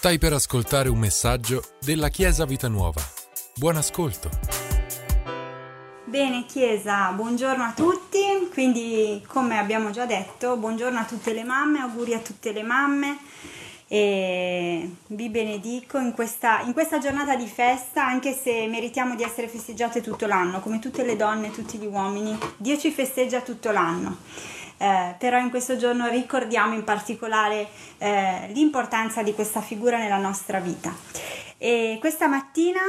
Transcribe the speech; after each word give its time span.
Stai 0.00 0.16
per 0.16 0.32
ascoltare 0.32 0.88
un 0.88 0.98
messaggio 0.98 1.62
della 1.78 2.08
Chiesa 2.08 2.46
Vita 2.46 2.68
Nuova. 2.68 3.02
Buon 3.56 3.76
ascolto. 3.76 4.30
Bene 6.06 6.46
Chiesa, 6.46 7.10
buongiorno 7.10 7.62
a 7.62 7.74
tutti, 7.76 8.48
quindi 8.50 9.22
come 9.26 9.58
abbiamo 9.58 9.90
già 9.90 10.06
detto, 10.06 10.56
buongiorno 10.56 11.00
a 11.00 11.04
tutte 11.04 11.34
le 11.34 11.44
mamme, 11.44 11.80
auguri 11.80 12.14
a 12.14 12.18
tutte 12.20 12.50
le 12.52 12.62
mamme 12.62 13.18
e 13.88 14.90
vi 15.08 15.28
benedico 15.28 15.98
in 15.98 16.12
questa, 16.12 16.62
in 16.62 16.72
questa 16.72 16.96
giornata 16.96 17.36
di 17.36 17.46
festa, 17.46 18.02
anche 18.02 18.32
se 18.32 18.66
meritiamo 18.68 19.14
di 19.14 19.22
essere 19.22 19.48
festeggiate 19.48 20.00
tutto 20.00 20.24
l'anno, 20.24 20.60
come 20.60 20.78
tutte 20.78 21.04
le 21.04 21.16
donne 21.16 21.48
e 21.48 21.50
tutti 21.50 21.76
gli 21.76 21.84
uomini, 21.84 22.38
Dio 22.56 22.78
ci 22.78 22.90
festeggia 22.90 23.42
tutto 23.42 23.70
l'anno 23.70 24.16
eh, 24.80 25.14
però 25.18 25.38
in 25.38 25.50
questo 25.50 25.76
giorno 25.76 26.08
ricordiamo 26.08 26.74
in 26.74 26.84
particolare 26.84 27.68
eh, 27.98 28.48
l'importanza 28.54 29.22
di 29.22 29.34
questa 29.34 29.60
figura 29.60 29.98
nella 29.98 30.16
nostra 30.16 30.58
vita. 30.58 30.90
E 31.58 31.98
questa 32.00 32.28
mattina 32.28 32.80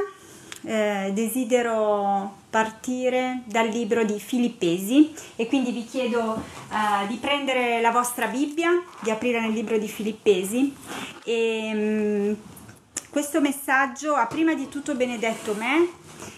eh, 0.63 1.11
desidero 1.11 2.39
partire 2.49 3.41
dal 3.43 3.67
libro 3.67 4.05
di 4.05 4.21
Filippesi 4.21 5.13
e 5.35 5.47
quindi 5.47 5.71
vi 5.71 5.83
chiedo 5.83 6.41
uh, 6.69 7.07
di 7.07 7.15
prendere 7.15 7.81
la 7.81 7.91
vostra 7.91 8.27
Bibbia, 8.27 8.71
di 9.01 9.09
aprire 9.09 9.41
nel 9.41 9.51
libro 9.51 9.77
di 9.77 9.87
Filippesi 9.87 10.73
e 11.25 11.71
um, 11.73 12.35
questo 13.09 13.41
messaggio 13.41 14.15
ha 14.15 14.27
prima 14.27 14.53
di 14.53 14.69
tutto 14.69 14.95
benedetto 14.95 15.53
me 15.55 15.89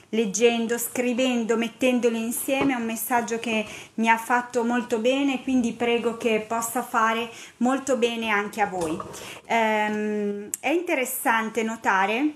leggendo, 0.10 0.78
scrivendo, 0.78 1.58
mettendolo 1.58 2.18
insieme, 2.18 2.74
è 2.74 2.78
un 2.78 2.86
messaggio 2.86 3.40
che 3.40 3.66
mi 3.96 4.10
ha 4.10 4.18
fatto 4.18 4.64
molto 4.64 5.00
bene, 5.00 5.42
quindi 5.44 5.74
prego 5.74 6.18
che 6.18 6.46
possa 6.48 6.84
fare 6.84 7.30
molto 7.58 7.98
bene 7.98 8.30
anche 8.30 8.62
a 8.62 8.68
voi. 8.68 8.98
Ehm, 9.46 10.50
è 10.60 10.70
interessante 10.70 11.64
notare 11.64 12.34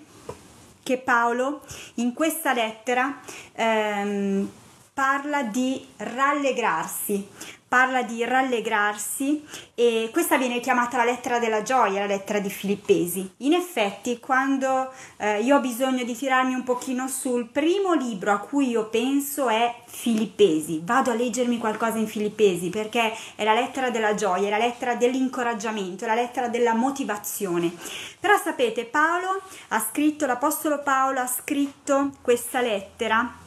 che 0.83 0.97
Paolo 0.97 1.61
in 1.95 2.13
questa 2.13 2.53
lettera 2.53 3.19
ehm, 3.53 4.49
parla 4.93 5.43
di 5.43 5.85
rallegrarsi, 5.97 7.27
parla 7.67 8.03
di 8.03 8.23
rallegrarsi 8.23 9.45
e 9.75 10.09
questa 10.11 10.37
viene 10.37 10.59
chiamata 10.59 10.97
la 10.97 11.03
lettera 11.03 11.37
della 11.37 11.63
gioia, 11.63 11.99
la 11.99 12.05
lettera 12.05 12.39
di 12.39 12.49
Filippesi. 12.49 13.29
In 13.37 13.53
effetti, 13.53 14.19
quando 14.19 14.91
eh, 15.17 15.41
io 15.41 15.57
ho 15.57 15.59
bisogno 15.59 16.03
di 16.03 16.15
tirarmi 16.15 16.53
un 16.53 16.63
pochino 16.63 17.07
sul 17.07 17.47
primo 17.47 17.93
libro 17.93 18.31
a 18.31 18.39
cui 18.39 18.69
io 18.69 18.85
penso 18.87 19.49
è 19.49 19.75
Filippesi. 19.85 20.81
Vado 20.83 21.11
a 21.11 21.15
leggermi 21.15 21.57
qualcosa 21.57 21.97
in 21.97 22.07
Filippesi 22.07 22.69
perché 22.69 23.13
è 23.35 23.43
la 23.43 23.53
lettera 23.53 23.89
della 23.89 24.15
gioia, 24.15 24.47
è 24.47 24.49
la 24.49 24.57
lettera 24.57 24.95
dell'incoraggiamento, 24.95 26.05
è 26.05 26.07
la 26.07 26.15
lettera 26.15 26.47
della 26.47 26.73
motivazione. 26.73 27.71
Però 28.19 28.37
sapete, 28.37 28.85
Paolo 28.85 29.41
ha 29.69 29.79
scritto, 29.79 30.25
l'apostolo 30.25 30.81
Paolo 30.81 31.19
ha 31.19 31.27
scritto 31.27 32.11
questa 32.21 32.61
lettera 32.61 33.45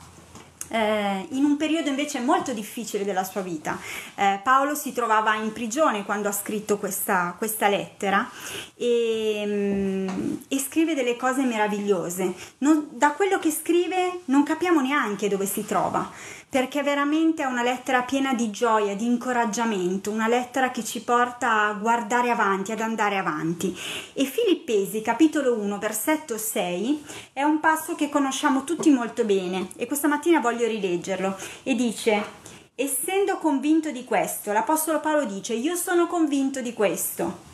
eh, 0.70 1.26
in 1.30 1.44
un 1.44 1.56
periodo 1.56 1.88
invece 1.88 2.20
molto 2.20 2.52
difficile 2.52 3.04
della 3.04 3.24
sua 3.24 3.42
vita. 3.42 3.78
Eh, 4.14 4.40
Paolo 4.42 4.74
si 4.74 4.92
trovava 4.92 5.34
in 5.34 5.52
prigione 5.52 6.04
quando 6.04 6.28
ha 6.28 6.32
scritto 6.32 6.78
questa, 6.78 7.34
questa 7.36 7.68
lettera 7.68 8.28
e, 8.74 9.42
mm, 9.46 10.08
e, 10.48 10.58
scrive 10.58 10.94
delle 10.94 11.16
cose 11.16 11.42
meravigliose. 11.44 12.32
Non, 12.58 12.88
da 12.92 13.10
quello 13.12 13.38
che 13.38 13.50
scrive 13.50 14.20
non 14.26 14.42
capiamo 14.42 14.80
neanche 14.80 15.28
dove 15.28 15.46
si 15.46 15.64
trova 15.64 16.38
perché 16.50 16.82
veramente 16.82 17.44
è 17.44 17.46
una 17.46 17.62
lettera 17.62 18.02
piena 18.02 18.34
di 18.34 18.50
gioia, 18.50 18.96
di 18.96 19.06
incoraggiamento, 19.06 20.10
una 20.10 20.26
lettera 20.26 20.72
che 20.72 20.84
ci 20.84 21.00
porta 21.00 21.68
a 21.68 21.72
guardare 21.74 22.28
avanti, 22.30 22.72
ad 22.72 22.80
andare 22.80 23.16
avanti. 23.16 23.74
E 24.12 24.24
Filippesi, 24.24 25.00
capitolo 25.00 25.54
1, 25.54 25.78
versetto 25.78 26.36
6, 26.36 27.04
è 27.32 27.44
un 27.44 27.60
passo 27.60 27.94
che 27.94 28.08
conosciamo 28.08 28.64
tutti 28.64 28.90
molto 28.90 29.24
bene 29.24 29.68
e 29.76 29.86
questa 29.86 30.08
mattina 30.08 30.40
voglio 30.40 30.66
rileggerlo 30.66 31.36
e 31.62 31.74
dice 31.76 32.38
Essendo 32.74 33.36
convinto 33.36 33.90
di 33.90 34.04
questo, 34.04 34.52
l'Apostolo 34.52 35.00
Paolo 35.00 35.26
dice, 35.26 35.52
io 35.52 35.76
sono 35.76 36.06
convinto 36.06 36.62
di 36.62 36.72
questo, 36.72 37.49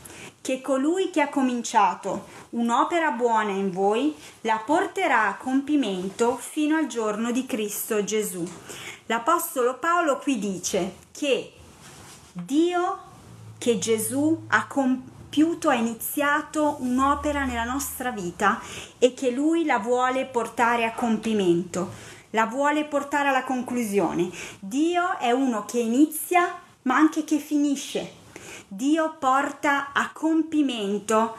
che 0.46 0.60
colui 0.60 1.10
che 1.10 1.20
ha 1.20 1.28
cominciato 1.28 2.26
un'opera 2.50 3.10
buona 3.10 3.50
in 3.50 3.72
voi 3.72 4.14
la 4.42 4.62
porterà 4.64 5.26
a 5.26 5.34
compimento 5.34 6.36
fino 6.36 6.76
al 6.76 6.86
giorno 6.86 7.32
di 7.32 7.46
Cristo 7.46 8.04
Gesù. 8.04 8.48
L'Apostolo 9.06 9.76
Paolo 9.78 10.18
qui 10.18 10.38
dice 10.38 10.98
che 11.10 11.52
Dio, 12.30 12.98
che 13.58 13.80
Gesù 13.80 14.44
ha 14.46 14.68
compiuto, 14.68 15.68
ha 15.68 15.74
iniziato 15.74 16.76
un'opera 16.78 17.44
nella 17.44 17.64
nostra 17.64 18.12
vita 18.12 18.60
e 18.98 19.14
che 19.14 19.32
Lui 19.32 19.64
la 19.64 19.80
vuole 19.80 20.26
portare 20.26 20.84
a 20.84 20.92
compimento, 20.92 21.90
la 22.30 22.46
vuole 22.46 22.84
portare 22.84 23.30
alla 23.30 23.42
conclusione. 23.42 24.30
Dio 24.60 25.18
è 25.18 25.32
uno 25.32 25.64
che 25.64 25.80
inizia 25.80 26.54
ma 26.82 26.94
anche 26.94 27.24
che 27.24 27.38
finisce 27.38 28.24
Dio 28.68 29.16
porta 29.18 29.92
a 29.92 30.10
compimento 30.12 31.36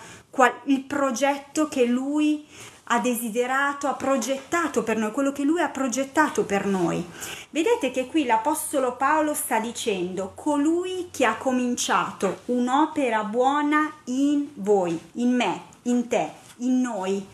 il 0.65 0.83
progetto 0.83 1.67
che 1.67 1.85
Lui 1.85 2.45
ha 2.89 2.99
desiderato, 2.99 3.87
ha 3.87 3.93
progettato 3.93 4.83
per 4.83 4.97
noi, 4.97 5.11
quello 5.11 5.31
che 5.31 5.43
Lui 5.43 5.61
ha 5.61 5.69
progettato 5.69 6.43
per 6.43 6.65
noi. 6.65 7.05
Vedete 7.49 7.91
che 7.91 8.07
qui 8.07 8.25
l'Apostolo 8.25 8.95
Paolo 8.95 9.33
sta 9.33 9.59
dicendo 9.59 10.31
colui 10.35 11.09
che 11.11 11.25
ha 11.25 11.35
cominciato 11.35 12.41
un'opera 12.45 13.23
buona 13.23 13.91
in 14.05 14.49
voi, 14.55 14.97
in 15.13 15.35
me, 15.35 15.63
in 15.83 16.07
te, 16.07 16.31
in 16.57 16.79
noi. 16.79 17.25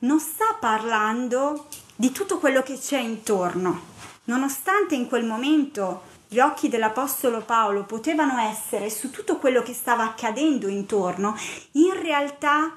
Non 0.00 0.20
sta 0.20 0.56
parlando 0.60 1.66
di 1.96 2.12
tutto 2.12 2.38
quello 2.38 2.62
che 2.62 2.78
c'è 2.78 2.98
intorno, 2.98 3.80
nonostante 4.24 4.94
in 4.94 5.08
quel 5.08 5.24
momento 5.24 6.12
gli 6.34 6.40
occhi 6.40 6.68
dell'Apostolo 6.68 7.42
Paolo 7.42 7.84
potevano 7.84 8.40
essere 8.40 8.90
su 8.90 9.10
tutto 9.10 9.36
quello 9.38 9.62
che 9.62 9.72
stava 9.72 10.02
accadendo 10.02 10.66
intorno, 10.66 11.36
in 11.74 11.92
realtà 12.02 12.74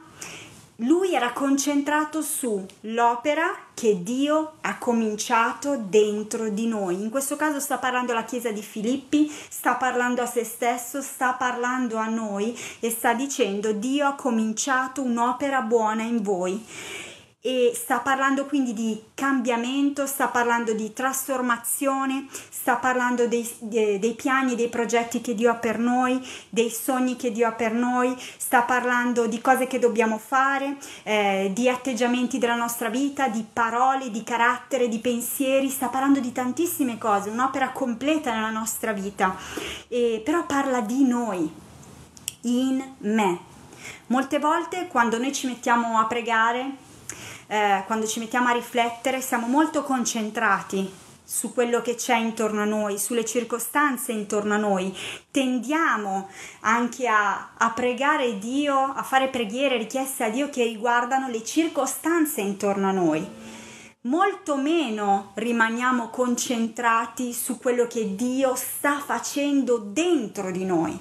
lui 0.82 1.16
era 1.16 1.32
concentrato 1.32 2.22
sull'opera 2.22 3.46
che 3.74 4.04
Dio 4.04 4.58
ha 4.62 4.78
cominciato 4.78 5.76
dentro 5.76 6.50
di 6.50 6.68
noi. 6.68 7.02
In 7.02 7.10
questo 7.10 7.36
caso 7.36 7.60
sta 7.60 7.80
parlando 7.80 8.12
alla 8.12 8.26
Chiesa 8.26 8.52
di 8.52 8.62
Filippi, 8.62 9.28
sta 9.28 9.74
parlando 9.74 10.22
a 10.22 10.28
se 10.28 10.44
stesso, 10.44 11.02
sta 11.02 11.34
parlando 11.34 11.98
a 11.98 12.06
noi 12.06 12.56
e 12.80 12.92
sta 12.92 13.16
dicendo 13.16 13.72
Dio 13.72 14.06
ha 14.06 14.14
cominciato 14.14 15.02
un'opera 15.02 15.62
buona 15.62 16.04
in 16.04 16.22
voi 16.22 16.64
e 17.48 17.72
sta 17.74 18.00
parlando 18.00 18.46
quindi 18.46 18.74
di 18.74 19.02
cambiamento, 19.14 20.06
sta 20.06 20.28
parlando 20.28 20.74
di 20.74 20.92
trasformazione, 20.92 22.26
sta 22.50 22.76
parlando 22.76 23.26
dei, 23.26 23.50
dei, 23.60 24.00
dei, 24.00 24.16
piani, 24.16 24.54
dei 24.56 24.68
progetti 24.68 25.22
che 25.22 25.34
Dio 25.34 25.52
ha 25.52 25.56
per 25.56 25.80
noi, 25.80 26.22
dei 26.50 26.70
sogni 26.70 27.16
che 27.16 27.32
Dio 27.32 27.48
ha 27.48 27.54
per 27.54 27.72
noi, 27.72 28.14
sta 28.36 28.64
parlando 28.64 29.28
di 29.28 29.40
cose 29.40 29.66
che 29.66 29.80
dobbiamo 29.80 30.18
fare, 30.18 30.76
eh, 31.04 31.50
di 31.54 31.70
atteggiamenti 31.70 32.38
della 32.38 32.56
nostra 32.56 32.90
vita, 32.90 33.30
di 33.30 33.46
parole, 33.54 34.12
di 34.12 34.24
carattere, 34.24 34.90
di 34.90 35.00
pensieri, 35.00 35.70
sta 35.70 35.88
parlando 35.88 36.20
di 36.20 36.34
tantissime 36.34 36.98
cose, 36.98 37.30
un'opera 37.30 37.70
completa 37.70 38.34
nella 38.34 38.50
nostra 38.50 38.92
vita, 38.92 39.34
e, 39.88 40.22
però 40.22 40.46
parla 40.46 40.82
di 40.82 41.06
noi, 41.06 41.50
in 42.42 42.84
me. 42.98 43.40
Molte 44.08 44.38
volte 44.38 44.88
quando 44.88 45.18
noi 45.18 45.32
ci 45.32 45.48
mettiamo 45.48 45.98
a 45.98 46.08
pregare, 46.08 46.84
eh, 47.48 47.84
quando 47.86 48.06
ci 48.06 48.20
mettiamo 48.20 48.50
a 48.50 48.54
riflettere, 48.54 49.22
siamo 49.22 49.48
molto 49.48 49.84
concentrati 49.84 51.06
su 51.24 51.52
quello 51.52 51.82
che 51.82 51.96
c'è 51.96 52.16
intorno 52.16 52.62
a 52.62 52.66
noi, 52.66 52.98
sulle 52.98 53.26
circostanze 53.26 54.14
intorno 54.14 54.54
a 54.54 54.58
noi. 54.58 54.96
Tendiamo 55.30 56.30
anche 56.62 57.08
a, 57.08 57.50
a, 57.58 57.72
pregare 57.72 58.38
Dio, 58.38 58.76
a 58.78 59.04
fare 59.04 59.28
preghiere, 59.28 59.78
richieste 59.78 60.24
a 60.24 60.30
Dio 60.30 60.50
che 60.50 60.64
riguardano 60.64 61.28
le 61.28 61.44
circostanze 61.44 62.40
intorno 62.40 62.88
a 62.88 62.94
noi. 62.94 63.28
Molto 64.02 64.56
meno 64.56 65.32
rimaniamo 65.34 66.10
concentrati 66.10 67.34
su 67.34 67.58
quello 67.58 67.88
che 67.88 68.16
Dio 68.16 68.56
sta 68.56 69.00
facendo 69.00 69.80
dentro 69.80 70.50
di 70.50 70.64
noi 70.64 70.98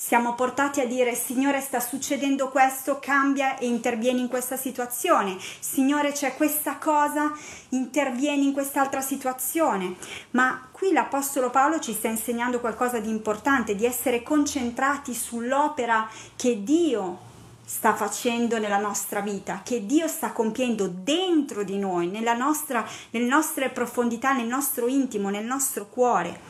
siamo 0.00 0.36
portati 0.36 0.80
a 0.80 0.86
dire 0.86 1.16
Signore 1.16 1.60
sta 1.60 1.80
succedendo 1.80 2.50
questo, 2.50 3.00
cambia 3.00 3.58
e 3.58 3.66
intervieni 3.66 4.20
in 4.20 4.28
questa 4.28 4.56
situazione. 4.56 5.36
Signore 5.58 6.12
c'è 6.12 6.36
questa 6.36 6.76
cosa, 6.76 7.32
intervieni 7.70 8.44
in 8.44 8.52
quest'altra 8.52 9.00
situazione. 9.00 9.96
Ma 10.30 10.68
qui 10.70 10.92
l'Apostolo 10.92 11.50
Paolo 11.50 11.80
ci 11.80 11.94
sta 11.94 12.06
insegnando 12.06 12.60
qualcosa 12.60 13.00
di 13.00 13.10
importante, 13.10 13.74
di 13.74 13.84
essere 13.84 14.22
concentrati 14.22 15.12
sull'opera 15.14 16.08
che 16.36 16.62
Dio 16.62 17.18
sta 17.64 17.92
facendo 17.96 18.60
nella 18.60 18.78
nostra 18.78 19.18
vita, 19.18 19.62
che 19.64 19.84
Dio 19.84 20.06
sta 20.06 20.30
compiendo 20.30 20.86
dentro 20.86 21.64
di 21.64 21.76
noi, 21.76 22.08
nostra, 22.36 22.86
nelle 23.10 23.26
nostre 23.26 23.68
profondità, 23.70 24.32
nel 24.32 24.46
nostro 24.46 24.86
intimo, 24.86 25.28
nel 25.28 25.44
nostro 25.44 25.88
cuore. 25.88 26.40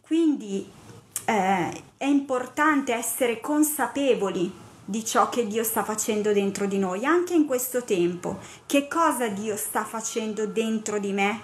Quindi 0.00 0.82
eh, 1.24 1.82
è 1.96 2.04
importante 2.04 2.92
essere 2.92 3.40
consapevoli 3.40 4.62
di 4.84 5.04
ciò 5.04 5.28
che 5.28 5.46
Dio 5.46 5.64
sta 5.64 5.82
facendo 5.82 6.32
dentro 6.32 6.66
di 6.66 6.78
noi, 6.78 7.04
anche 7.04 7.34
in 7.34 7.46
questo 7.46 7.84
tempo. 7.84 8.38
Che 8.66 8.86
cosa 8.88 9.28
Dio 9.28 9.56
sta 9.56 9.84
facendo 9.84 10.46
dentro 10.46 10.98
di 10.98 11.12
me? 11.12 11.40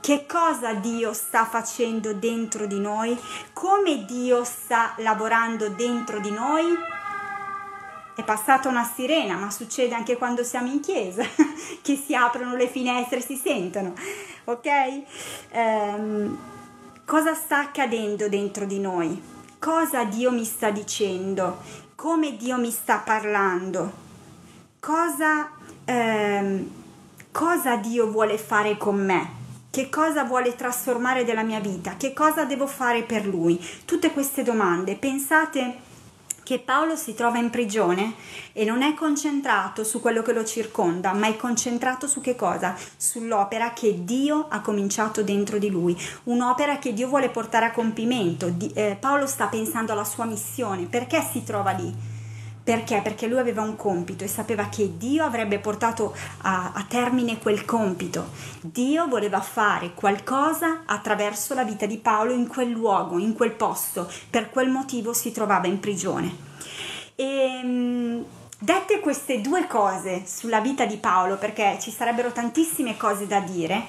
Che 0.00 0.24
cosa 0.26 0.72
Dio 0.74 1.12
sta 1.12 1.44
facendo 1.44 2.14
dentro 2.14 2.66
di 2.66 2.80
noi? 2.80 3.18
Come 3.52 4.04
Dio 4.06 4.44
sta 4.44 4.94
lavorando 4.98 5.68
dentro 5.68 6.20
di 6.20 6.30
noi? 6.30 6.64
È 8.14 8.24
passata 8.24 8.68
una 8.68 8.84
sirena, 8.84 9.36
ma 9.36 9.50
succede 9.50 9.94
anche 9.94 10.16
quando 10.16 10.42
siamo 10.42 10.70
in 10.70 10.80
chiesa, 10.80 11.22
che 11.82 11.96
si 11.96 12.14
aprono 12.14 12.56
le 12.56 12.68
finestre 12.68 13.18
e 13.18 13.22
si 13.22 13.36
sentono, 13.36 13.92
ok? 14.44 15.02
Um, 15.52 16.38
cosa 17.08 17.32
sta 17.32 17.60
accadendo 17.60 18.28
dentro 18.28 18.66
di 18.66 18.78
noi? 18.78 19.18
Cosa 19.58 20.04
Dio 20.04 20.30
mi 20.30 20.44
sta 20.44 20.68
dicendo? 20.68 21.56
Come 21.94 22.36
Dio 22.36 22.58
mi 22.58 22.70
sta 22.70 22.98
parlando? 22.98 23.90
Cosa, 24.78 25.50
um, 25.86 26.70
cosa 27.32 27.76
Dio 27.76 28.10
vuole 28.10 28.36
fare 28.36 28.76
con 28.76 29.02
me? 29.02 29.36
Che 29.70 29.88
cosa 29.88 30.24
vuole 30.24 30.54
trasformare 30.54 31.24
della 31.24 31.42
mia 31.42 31.60
vita? 31.60 31.96
Che 31.96 32.12
cosa 32.12 32.44
devo 32.44 32.66
fare 32.66 33.02
per 33.04 33.26
Lui? 33.26 33.58
Tutte 33.86 34.12
queste 34.12 34.42
domande. 34.42 34.94
Pensate 34.96 35.78
che 36.48 36.60
Paolo 36.60 36.96
si 36.96 37.12
trova 37.12 37.36
in 37.36 37.50
prigione 37.50 38.14
e 38.54 38.64
non 38.64 38.80
è 38.80 38.94
concentrato 38.94 39.84
su 39.84 40.00
quello 40.00 40.22
che 40.22 40.32
lo 40.32 40.46
circonda, 40.46 41.12
ma 41.12 41.26
è 41.26 41.36
concentrato 41.36 42.06
su 42.06 42.22
che 42.22 42.36
cosa? 42.36 42.74
Sull'opera 42.96 43.74
che 43.74 44.02
Dio 44.02 44.46
ha 44.48 44.62
cominciato 44.62 45.22
dentro 45.22 45.58
di 45.58 45.68
lui, 45.68 45.94
un'opera 46.24 46.78
che 46.78 46.94
Dio 46.94 47.06
vuole 47.06 47.28
portare 47.28 47.66
a 47.66 47.70
compimento. 47.70 48.48
Di, 48.48 48.70
eh, 48.72 48.96
Paolo 48.98 49.26
sta 49.26 49.48
pensando 49.48 49.92
alla 49.92 50.04
sua 50.04 50.24
missione, 50.24 50.86
perché 50.86 51.20
si 51.20 51.44
trova 51.44 51.72
lì? 51.72 52.07
Perché? 52.68 53.00
Perché 53.00 53.26
lui 53.26 53.38
aveva 53.38 53.62
un 53.62 53.76
compito 53.76 54.24
e 54.24 54.28
sapeva 54.28 54.68
che 54.68 54.98
Dio 54.98 55.24
avrebbe 55.24 55.58
portato 55.58 56.14
a, 56.42 56.72
a, 56.74 56.84
termine 56.86 57.38
quel 57.38 57.64
compito. 57.64 58.28
Dio 58.60 59.08
voleva 59.08 59.40
fare 59.40 59.94
qualcosa 59.94 60.82
attraverso 60.84 61.54
la 61.54 61.64
vita 61.64 61.86
di 61.86 61.96
Paolo 61.96 62.34
in 62.34 62.46
quel 62.46 62.68
luogo, 62.68 63.16
in 63.16 63.32
quel 63.32 63.52
posto. 63.52 64.06
Per 64.28 64.50
quel 64.50 64.68
motivo 64.68 65.14
si 65.14 65.32
trovava 65.32 65.66
in 65.66 65.80
prigione. 65.80 66.30
E, 67.14 67.24
ehm, 67.24 68.24
dette 68.58 69.00
queste 69.00 69.40
due 69.40 69.66
cose 69.66 70.24
sulla 70.26 70.60
vita 70.60 70.84
di 70.84 70.98
Paolo, 70.98 71.38
perché 71.38 71.78
ci 71.80 71.90
sarebbero 71.90 72.32
tantissime 72.32 72.98
cose 72.98 73.26
da 73.26 73.40
dire, 73.40 73.86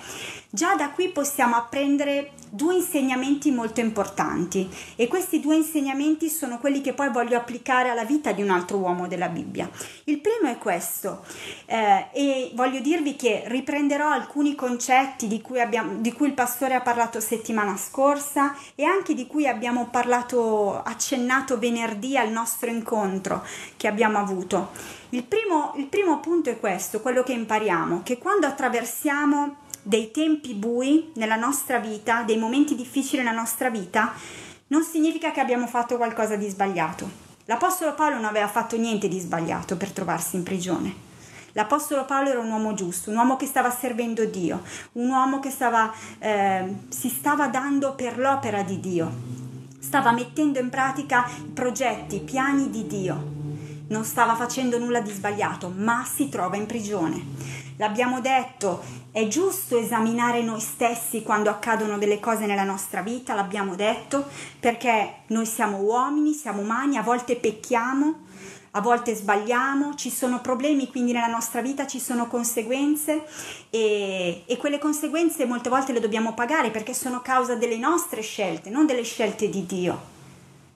Già 0.52 0.74
da 0.74 0.90
qui 0.90 1.10
possiamo 1.10 1.56
apprendere 1.56 2.32
due 2.50 2.74
insegnamenti 2.74 3.52
molto 3.52 3.82
importanti 3.82 4.68
e 4.96 5.08
questi 5.08 5.40
due 5.40 5.56
insegnamenti 5.56 6.28
sono 6.28 6.58
quelli 6.58 6.82
che 6.82 6.94
poi 6.94 7.12
voglio 7.12 7.38
applicare 7.38 7.90
alla 7.90 8.04
vita 8.04 8.32
di 8.32 8.42
un 8.42 8.50
altro 8.50 8.78
uomo 8.78 9.08
della 9.08 9.30
Bibbia. 9.30 9.70
Il 10.06 10.20
primo 10.20 10.50
è 10.50 10.58
questo 10.58 11.24
eh, 11.68 12.08
e 12.12 12.52
voglio 12.56 12.80
dirvi 12.80 13.16
che 13.16 13.44
riprenderò 13.46 14.10
alcuni 14.10 14.56
concetti 14.56 15.28
di 15.28 15.40
cui, 15.40 15.62
abbiamo, 15.62 15.98
di 16.00 16.12
cui 16.14 16.30
il 16.30 16.34
pastore 16.34 16.74
ha 16.74 16.82
parlato 16.82 17.20
settimana 17.20 17.78
scorsa 17.78 18.56
e 18.74 18.86
anche 18.86 19.14
di 19.14 19.28
cui 19.28 19.46
abbiamo 19.46 19.90
parlato, 19.92 20.82
accennato 20.82 21.60
venerdì 21.60 22.18
al 22.18 22.32
nostro 22.32 22.72
incontro 22.72 23.46
che 23.78 23.88
abbiamo 23.88 24.18
avuto. 24.18 24.72
Il 25.10 25.26
primo, 25.26 25.74
il 25.76 25.86
primo 25.86 26.20
punto 26.20 26.50
è 26.50 26.60
questo, 26.60 27.02
quello 27.02 27.22
che 27.22 27.34
impariamo, 27.34 28.02
che 28.02 28.18
quando 28.18 28.48
attraversiamo 28.48 29.59
dei 29.82 30.12
tempi 30.12 30.54
bui 30.54 31.12
nella 31.16 31.36
nostra 31.36 31.80
vita, 31.80 32.24
dei 32.24 32.38
momenti 32.38 32.76
difficili 32.76 33.24
nella 33.24 33.36
nostra 33.36 33.70
vita, 33.70 34.14
non 34.68 34.84
significa 34.84 35.32
che 35.32 35.40
abbiamo 35.40 35.68
fatto 35.68 35.98
qualcosa 35.98 36.36
di 36.36 36.48
sbagliato. 36.48 37.28
L'Apostolo 37.46 37.96
Paolo 37.96 38.16
non 38.16 38.26
aveva 38.26 38.48
fatto 38.48 38.78
niente 38.78 39.08
di 39.08 39.20
sbagliato 39.20 39.76
per 39.76 39.92
trovarsi 39.92 40.36
in 40.36 40.44
prigione. 40.44 41.08
L'Apostolo 41.54 42.06
Paolo 42.06 42.30
era 42.30 42.40
un 42.40 42.52
uomo 42.52 42.76
giusto, 42.76 43.10
un 43.10 43.18
uomo 43.18 43.36
che 43.36 43.48
stava 43.48 43.72
servendo 43.72 44.24
Dio, 44.26 44.62
un 44.94 45.10
uomo 45.10 45.40
che 45.40 45.50
stava, 45.50 45.92
eh, 46.20 46.76
si 46.90 47.10
stava 47.10 47.48
dando 47.48 47.96
per 47.96 48.20
l'opera 48.20 48.62
di 48.62 48.80
Dio, 48.80 49.12
stava 49.80 50.12
mettendo 50.12 50.60
in 50.60 50.70
pratica 50.70 51.28
i 51.28 51.50
progetti, 51.50 52.18
i 52.18 52.22
piani 52.22 52.70
di 52.70 52.86
Dio. 52.86 53.38
Non 53.88 54.04
stava 54.06 54.36
facendo 54.36 54.78
nulla 54.78 55.02
di 55.02 55.12
sbagliato, 55.12 55.74
ma 55.76 56.06
si 56.06 56.30
trova 56.30 56.56
in 56.56 56.68
prigione. 56.68 57.26
L'abbiamo 57.80 58.20
detto, 58.20 58.84
è 59.10 59.26
giusto 59.28 59.78
esaminare 59.78 60.42
noi 60.42 60.60
stessi 60.60 61.24
quando 61.24 61.50
accadono 61.50 61.98
delle 61.98 62.20
cose 62.20 62.46
nella 62.46 62.66
nostra 62.66 63.02
vita, 63.02 63.34
l'abbiamo 63.34 63.76
detto, 63.76 64.26
perché 64.60 65.20
noi 65.28 65.46
siamo 65.46 65.78
uomini, 65.78 66.34
siamo 66.34 66.62
umani, 66.62 66.98
a 66.98 67.04
volte 67.04 67.38
pecchiamo, 67.38 68.16
a 68.72 68.82
volte 68.82 69.16
sbagliamo, 69.16 69.96
ci 69.96 70.10
sono 70.10 70.42
problemi, 70.42 70.90
quindi 70.90 71.14
nella 71.14 71.28
nostra 71.28 71.62
vita 71.62 71.88
ci 71.88 72.02
sono 72.02 72.28
conseguenze 72.28 73.24
e, 73.70 74.44
e, 74.46 74.58
quelle 74.58 74.78
conseguenze 74.78 75.46
molte 75.46 75.70
volte 75.70 75.94
le 75.94 76.02
dobbiamo 76.02 76.34
pagare 76.34 76.72
perché 76.72 76.94
sono 76.94 77.22
causa 77.22 77.56
delle 77.56 77.78
nostre 77.78 78.20
scelte, 78.22 78.70
non 78.70 78.88
delle 78.88 79.04
scelte 79.04 79.48
di 79.48 79.66
Dio. 79.66 80.19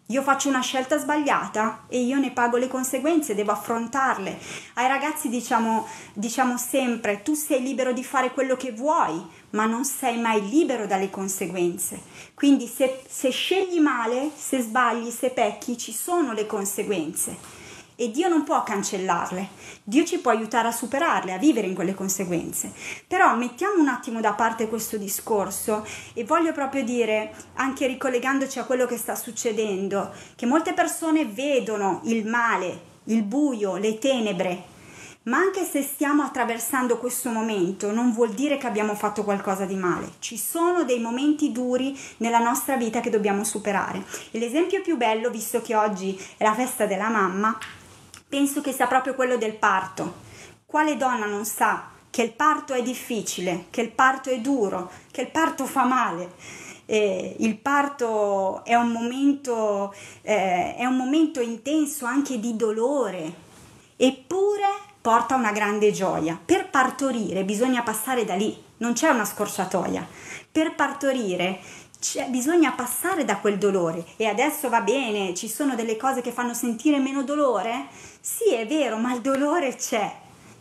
Io 0.07 0.21
faccio 0.21 0.50
una 0.50 0.59
scelta 0.59 0.97
sbagliata 0.97 1.85
e 1.88 2.01
io 2.01 2.19
ne 2.19 2.31
pago 2.31 2.57
le 2.57 2.67
conseguenze, 2.67 3.35
devo 3.35 3.51
affrontarle. 3.51 4.38
Ai 4.73 4.88
ragazzi 4.88 5.29
diciamo, 5.29 5.88
diciamo 6.13 6.57
sempre, 6.57 7.21
tu 7.23 7.35
sei 7.35 7.61
libero 7.61 7.94
di 7.94 8.03
fare 8.03 8.31
quello 8.31 8.57
che 8.57 8.73
vuoi, 8.73 9.25
ma 9.51 9.65
non 9.65 9.85
sei 9.85 10.19
mai 10.19 10.47
libero 10.50 10.88
dalle 10.88 11.09
conseguenze. 11.09 12.01
Quindi 12.33 12.67
se, 12.67 13.03
se 13.07 13.29
scegli 13.29 13.79
male, 13.79 14.29
se 14.35 14.59
sbagli, 14.59 15.09
se 15.09 15.29
pecchi, 15.29 15.77
ci 15.77 15.94
sono 15.94 16.33
le 16.33 16.45
conseguenze 16.45 17.62
e 17.95 18.12
Dio 18.12 18.28
non 18.28 18.44
può 18.44 18.63
cancellarle, 18.63 19.50
Dio 19.84 20.04
ci 20.04 20.19
può 20.19 20.31
aiutare 20.31 20.68
a 20.68 20.72
superarle, 20.72 21.34
a 21.34 21.38
vivere 21.38 21.68
in 21.68 21.75
quelle 21.75 21.94
conseguenze. 21.94 22.72
Però 23.07 23.36
mettiamo 23.36 23.80
un 23.80 23.88
attimo 23.88 24.19
da 24.19 24.34
parte 24.34 24.68
questo 24.68 24.98
discorso 24.98 25.86
e 26.13 26.24
voglio 26.24 26.51
proprio 26.51 26.84
dire, 26.84 27.34
anche 27.56 27.88
ricollegandoci 27.88 28.60
a 28.60 28.66
quello 28.66 28.86
che 28.86 28.98
sta 28.98 29.16
succedendo, 29.16 30.12
che 30.36 30.45
molte 30.45 30.74
persone 30.74 31.25
vedono 31.25 32.01
il 32.06 32.25
male, 32.28 32.92
il 33.06 33.24
buio, 33.24 33.75
le 33.75 33.98
tenebre, 33.98 34.72
ma 35.24 35.38
anche 35.38 35.63
se 35.63 35.81
stiamo 35.81 36.24
attraversando 36.24 36.98
questo 36.98 37.30
momento 37.30 37.92
non 37.92 38.12
vuol 38.12 38.31
dire 38.31 38.57
che 38.57 38.68
abbiamo 38.68 38.94
fatto 38.94 39.24
qualcosa 39.24 39.63
di 39.66 39.75
male. 39.75 40.13
Ci 40.19 40.38
sono 40.38 40.84
dei 40.84 41.00
momenti 41.00 41.51
duri 41.51 41.98
nella 42.18 42.40
nostra 42.40 42.75
vita 42.75 43.00
che 43.00 43.10
dobbiamo 43.10 43.44
superare. 43.45 44.04
E 44.31 44.40
l'esempio 44.40 44.81
più 44.81 44.98
bello, 44.98 45.30
visto 45.30 45.62
che 45.62 45.75
oggi 45.75 46.19
è 46.36 46.44
la 46.44 46.54
festa 46.54 46.86
della 46.86 47.07
mamma, 47.07 47.57
penso 48.33 48.61
che 48.61 48.71
sia 48.71 48.87
proprio 48.87 49.13
quello 49.13 49.37
del 49.37 49.54
parto. 49.54 50.11
Quale 50.66 50.97
donna 50.97 51.28
non 51.28 51.45
sa 51.45 51.92
che 52.09 52.23
il 52.23 52.31
parto 52.31 52.73
è 52.73 52.81
difficile, 52.81 53.66
che 53.69 53.81
il 53.81 53.92
parto 53.92 54.31
è 54.31 54.40
duro, 54.40 54.90
che 55.11 55.21
il 55.21 55.30
parto 55.30 55.68
fa 55.68 55.83
male? 55.83 56.31
Eh, 56.87 57.35
il 57.37 57.56
parto 57.59 58.66
è 58.66 58.73
un, 58.73 58.92
momento, 58.92 59.94
eh, 60.23 60.75
è 60.75 60.83
un 60.83 60.97
momento 60.97 61.42
intenso 61.42 62.07
anche 62.07 62.40
di 62.40 62.56
dolore, 62.56 63.31
eppure 63.97 64.66
porta 64.99 65.35
una 65.35 65.52
grande 65.52 65.92
gioia. 65.92 66.35
Per 66.44 66.71
partorire 66.71 67.44
bisogna 67.44 67.83
passare 67.83 68.25
da 68.25 68.33
lì, 68.33 68.59
non 68.78 68.94
c'è 68.94 69.09
una 69.09 69.25
scorciatoia. 69.25 70.07
Per 70.52 70.73
partorire 70.73 71.59
cioè, 72.04 72.28
bisogna 72.28 72.72
passare 72.72 73.24
da 73.24 73.38
quel 73.38 73.57
dolore 73.57 74.04
e 74.18 74.26
adesso 74.26 74.68
va 74.68 74.81
bene, 74.81 75.33
ci 75.33 75.48
sono 75.48 75.74
delle 75.74 75.95
cose 75.95 76.19
che 76.19 76.33
fanno 76.33 76.54
sentire 76.54 77.00
meno 77.00 77.24
dolore? 77.24 77.88
Sì, 78.19 78.54
è 78.54 78.68
vero, 78.68 78.98
ma 78.98 79.14
il 79.14 79.22
dolore 79.22 79.74
c'è. 79.78 80.14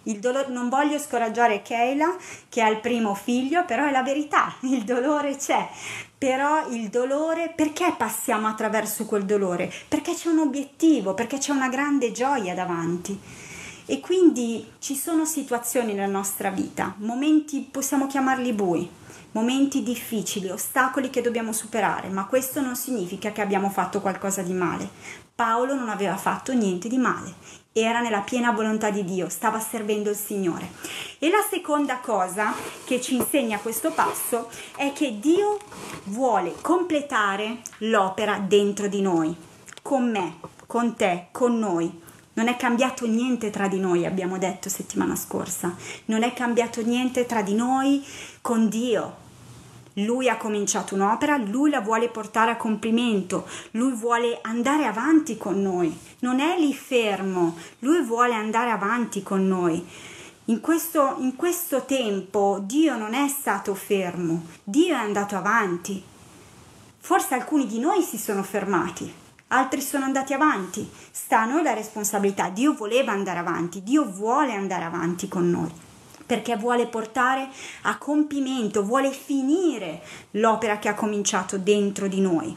Il 0.04 0.20
dolore, 0.20 0.48
non 0.48 0.68
voglio 0.68 0.98
scoraggiare 0.98 1.60
Keila 1.62 2.16
che 2.48 2.62
ha 2.62 2.68
il 2.68 2.78
primo 2.78 3.14
figlio, 3.14 3.64
però 3.64 3.86
è 3.86 3.90
la 3.90 4.04
verità, 4.04 4.54
il 4.62 4.84
dolore 4.84 5.36
c'è. 5.36 5.68
Però 6.16 6.68
il 6.68 6.88
dolore, 6.88 7.52
perché 7.54 7.92
passiamo 7.98 8.46
attraverso 8.46 9.04
quel 9.04 9.24
dolore? 9.24 9.70
Perché 9.88 10.14
c'è 10.14 10.28
un 10.28 10.38
obiettivo, 10.38 11.14
perché 11.14 11.38
c'è 11.38 11.50
una 11.50 11.68
grande 11.68 12.12
gioia 12.12 12.54
davanti. 12.54 13.18
E 13.86 13.98
quindi 13.98 14.74
ci 14.78 14.94
sono 14.94 15.24
situazioni 15.24 15.92
nella 15.92 16.06
nostra 16.06 16.50
vita, 16.50 16.94
momenti 16.98 17.66
possiamo 17.68 18.06
chiamarli 18.06 18.52
bui, 18.52 18.88
momenti 19.32 19.82
difficili, 19.82 20.50
ostacoli 20.50 21.10
che 21.10 21.20
dobbiamo 21.20 21.52
superare, 21.52 22.08
ma 22.08 22.26
questo 22.26 22.60
non 22.60 22.76
significa 22.76 23.32
che 23.32 23.40
abbiamo 23.40 23.70
fatto 23.70 24.00
qualcosa 24.00 24.42
di 24.42 24.52
male. 24.52 24.88
Paolo 25.34 25.74
non 25.74 25.88
aveva 25.88 26.16
fatto 26.16 26.52
niente 26.52 26.88
di 26.88 26.98
male, 26.98 27.34
era 27.72 28.00
nella 28.00 28.20
piena 28.20 28.52
volontà 28.52 28.90
di 28.90 29.02
Dio, 29.02 29.30
stava 29.30 29.58
servendo 29.58 30.10
il 30.10 30.16
Signore. 30.16 30.70
E 31.18 31.30
la 31.30 31.42
seconda 31.48 31.98
cosa 31.98 32.52
che 32.84 33.00
ci 33.00 33.14
insegna 33.14 33.58
questo 33.58 33.92
passo 33.92 34.50
è 34.76 34.92
che 34.92 35.18
Dio 35.18 35.58
vuole 36.04 36.54
completare 36.60 37.62
l'opera 37.78 38.38
dentro 38.38 38.88
di 38.88 39.00
noi, 39.00 39.34
con 39.80 40.10
me, 40.10 40.36
con 40.66 40.94
te, 40.94 41.28
con 41.32 41.58
noi. 41.58 42.00
Non 42.34 42.48
è 42.48 42.56
cambiato 42.56 43.06
niente 43.06 43.50
tra 43.50 43.68
di 43.68 43.78
noi, 43.78 44.06
abbiamo 44.06 44.38
detto 44.38 44.68
settimana 44.68 45.16
scorsa. 45.16 45.74
Non 46.06 46.22
è 46.22 46.32
cambiato 46.32 46.82
niente 46.82 47.26
tra 47.26 47.42
di 47.42 47.54
noi 47.54 48.04
con 48.40 48.68
Dio. 48.68 49.21
Lui 49.96 50.30
ha 50.30 50.38
cominciato 50.38 50.94
un'opera, 50.94 51.36
lui 51.36 51.68
la 51.68 51.82
vuole 51.82 52.08
portare 52.08 52.52
a 52.52 52.56
compimento, 52.56 53.46
lui 53.72 53.92
vuole 53.92 54.38
andare 54.40 54.86
avanti 54.86 55.36
con 55.36 55.60
noi, 55.60 55.94
non 56.20 56.40
è 56.40 56.58
lì 56.58 56.72
fermo, 56.72 57.56
lui 57.80 58.00
vuole 58.02 58.32
andare 58.32 58.70
avanti 58.70 59.22
con 59.22 59.46
noi. 59.46 59.86
In 60.46 60.60
questo, 60.60 61.16
in 61.18 61.36
questo 61.36 61.84
tempo 61.84 62.58
Dio 62.62 62.96
non 62.96 63.12
è 63.12 63.28
stato 63.28 63.74
fermo, 63.74 64.46
Dio 64.64 64.94
è 64.94 64.98
andato 64.98 65.36
avanti. 65.36 66.02
Forse 66.98 67.34
alcuni 67.34 67.66
di 67.66 67.78
noi 67.78 68.00
si 68.02 68.16
sono 68.16 68.42
fermati, 68.42 69.12
altri 69.48 69.82
sono 69.82 70.04
andati 70.04 70.32
avanti. 70.32 70.88
Sta 71.10 71.40
a 71.40 71.46
noi 71.46 71.62
la 71.62 71.74
responsabilità. 71.74 72.48
Dio 72.48 72.72
voleva 72.72 73.12
andare 73.12 73.40
avanti, 73.40 73.82
Dio 73.82 74.04
vuole 74.04 74.54
andare 74.54 74.84
avanti 74.84 75.28
con 75.28 75.50
noi 75.50 75.90
perché 76.24 76.56
vuole 76.56 76.86
portare 76.86 77.48
a 77.82 77.96
compimento, 77.98 78.82
vuole 78.82 79.10
finire 79.10 80.02
l'opera 80.32 80.78
che 80.78 80.88
ha 80.88 80.94
cominciato 80.94 81.58
dentro 81.58 82.08
di 82.08 82.20
noi. 82.20 82.54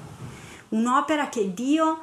Un'opera 0.70 1.30
che 1.30 1.54
Dio 1.54 2.00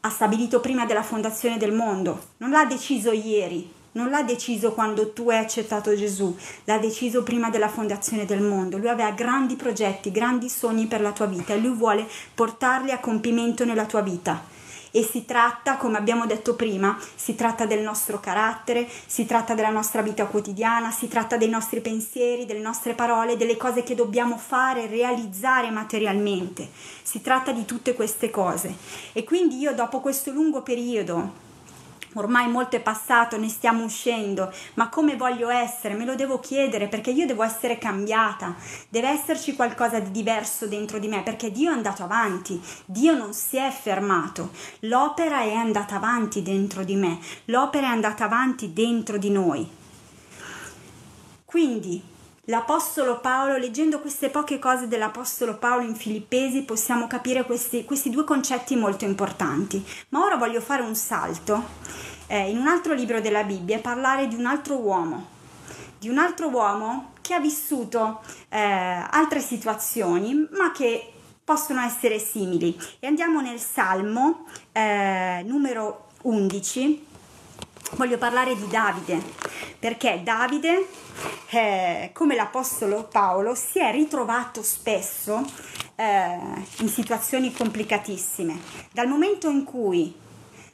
ha 0.00 0.10
stabilito 0.10 0.60
prima 0.60 0.86
della 0.86 1.02
fondazione 1.02 1.56
del 1.56 1.72
mondo, 1.72 2.28
non 2.38 2.50
l'ha 2.50 2.64
deciso 2.64 3.12
ieri, 3.12 3.72
non 3.92 4.10
l'ha 4.10 4.22
deciso 4.22 4.72
quando 4.72 5.12
tu 5.12 5.30
hai 5.30 5.38
accettato 5.38 5.96
Gesù, 5.96 6.36
l'ha 6.64 6.78
deciso 6.78 7.22
prima 7.22 7.50
della 7.50 7.68
fondazione 7.68 8.24
del 8.24 8.42
mondo. 8.42 8.76
Lui 8.76 8.88
aveva 8.88 9.10
grandi 9.10 9.56
progetti, 9.56 10.10
grandi 10.10 10.48
sogni 10.48 10.86
per 10.86 11.00
la 11.00 11.12
tua 11.12 11.26
vita 11.26 11.54
e 11.54 11.58
lui 11.58 11.74
vuole 11.74 12.06
portarli 12.34 12.90
a 12.90 13.00
compimento 13.00 13.64
nella 13.64 13.86
tua 13.86 14.02
vita 14.02 14.54
e 14.96 15.02
si 15.02 15.26
tratta, 15.26 15.76
come 15.76 15.98
abbiamo 15.98 16.24
detto 16.24 16.54
prima, 16.54 16.98
si 17.14 17.34
tratta 17.34 17.66
del 17.66 17.82
nostro 17.82 18.18
carattere, 18.18 18.88
si 19.04 19.26
tratta 19.26 19.52
della 19.52 19.68
nostra 19.68 20.00
vita 20.00 20.24
quotidiana, 20.24 20.90
si 20.90 21.06
tratta 21.06 21.36
dei 21.36 21.50
nostri 21.50 21.82
pensieri, 21.82 22.46
delle 22.46 22.60
nostre 22.60 22.94
parole, 22.94 23.36
delle 23.36 23.58
cose 23.58 23.82
che 23.82 23.94
dobbiamo 23.94 24.38
fare, 24.38 24.86
realizzare 24.86 25.70
materialmente. 25.70 26.70
Si 27.02 27.20
tratta 27.20 27.52
di 27.52 27.66
tutte 27.66 27.92
queste 27.92 28.30
cose. 28.30 28.74
E 29.12 29.22
quindi 29.22 29.58
io 29.58 29.74
dopo 29.74 30.00
questo 30.00 30.30
lungo 30.30 30.62
periodo 30.62 31.44
ormai 32.20 32.48
molto 32.48 32.76
è 32.76 32.80
passato, 32.80 33.36
ne 33.38 33.48
stiamo 33.48 33.84
uscendo, 33.84 34.52
ma 34.74 34.88
come 34.88 35.16
voglio 35.16 35.48
essere? 35.48 35.94
Me 35.94 36.04
lo 36.04 36.14
devo 36.14 36.40
chiedere 36.40 36.88
perché 36.88 37.10
io 37.10 37.26
devo 37.26 37.42
essere 37.42 37.78
cambiata, 37.78 38.54
deve 38.88 39.08
esserci 39.08 39.54
qualcosa 39.54 39.98
di 40.00 40.10
diverso 40.10 40.66
dentro 40.66 40.98
di 40.98 41.08
me 41.08 41.22
perché 41.22 41.50
Dio 41.50 41.70
è 41.70 41.74
andato 41.74 42.02
avanti, 42.02 42.60
Dio 42.84 43.16
non 43.16 43.32
si 43.32 43.56
è 43.56 43.70
fermato, 43.70 44.50
l'opera 44.80 45.40
è 45.40 45.52
andata 45.52 45.96
avanti 45.96 46.42
dentro 46.42 46.84
di 46.84 46.96
me, 46.96 47.18
l'opera 47.46 47.86
è 47.88 47.90
andata 47.90 48.24
avanti 48.24 48.72
dentro 48.72 49.18
di 49.18 49.30
noi. 49.30 49.68
Quindi 51.44 52.14
l'Apostolo 52.46 53.20
Paolo, 53.20 53.56
leggendo 53.56 54.00
queste 54.00 54.28
poche 54.28 54.58
cose 54.58 54.88
dell'Apostolo 54.88 55.56
Paolo 55.56 55.84
in 55.84 55.94
Filippesi, 55.94 56.62
possiamo 56.62 57.06
capire 57.06 57.44
questi, 57.44 57.84
questi 57.84 58.10
due 58.10 58.24
concetti 58.24 58.76
molto 58.76 59.04
importanti. 59.04 59.84
Ma 60.10 60.24
ora 60.24 60.36
voglio 60.36 60.60
fare 60.60 60.82
un 60.82 60.94
salto 60.94 61.64
eh, 62.26 62.50
in 62.50 62.58
un 62.58 62.66
altro 62.66 62.94
libro 62.94 63.20
della 63.20 63.44
Bibbia 63.44 63.76
e 63.76 63.80
parlare 63.80 64.28
di 64.28 64.34
un 64.34 64.46
altro 64.46 64.76
uomo, 64.76 65.28
di 65.98 66.08
un 66.08 66.18
altro 66.18 66.48
uomo 66.48 67.12
che 67.20 67.34
ha 67.34 67.40
vissuto 67.40 68.20
eh, 68.48 68.58
altre 68.58 69.40
situazioni, 69.40 70.46
ma 70.52 70.70
che 70.70 71.12
possono 71.42 71.80
essere 71.80 72.18
simili. 72.18 72.78
E 73.00 73.06
andiamo 73.06 73.40
nel 73.40 73.58
Salmo 73.58 74.46
eh, 74.72 75.42
numero 75.44 76.06
11 76.22 77.14
voglio 77.92 78.18
parlare 78.18 78.56
di 78.56 78.66
Davide, 78.68 79.22
perché 79.78 80.20
Davide, 80.22 80.88
eh, 81.50 82.10
come 82.12 82.34
l'Apostolo 82.34 83.04
Paolo, 83.04 83.54
si 83.54 83.78
è 83.78 83.90
ritrovato 83.92 84.62
spesso 84.62 85.44
eh, 85.94 86.38
in 86.78 86.88
situazioni 86.88 87.52
complicatissime. 87.52 88.58
Dal 88.92 89.08
momento 89.08 89.48
in 89.48 89.64
cui 89.64 90.14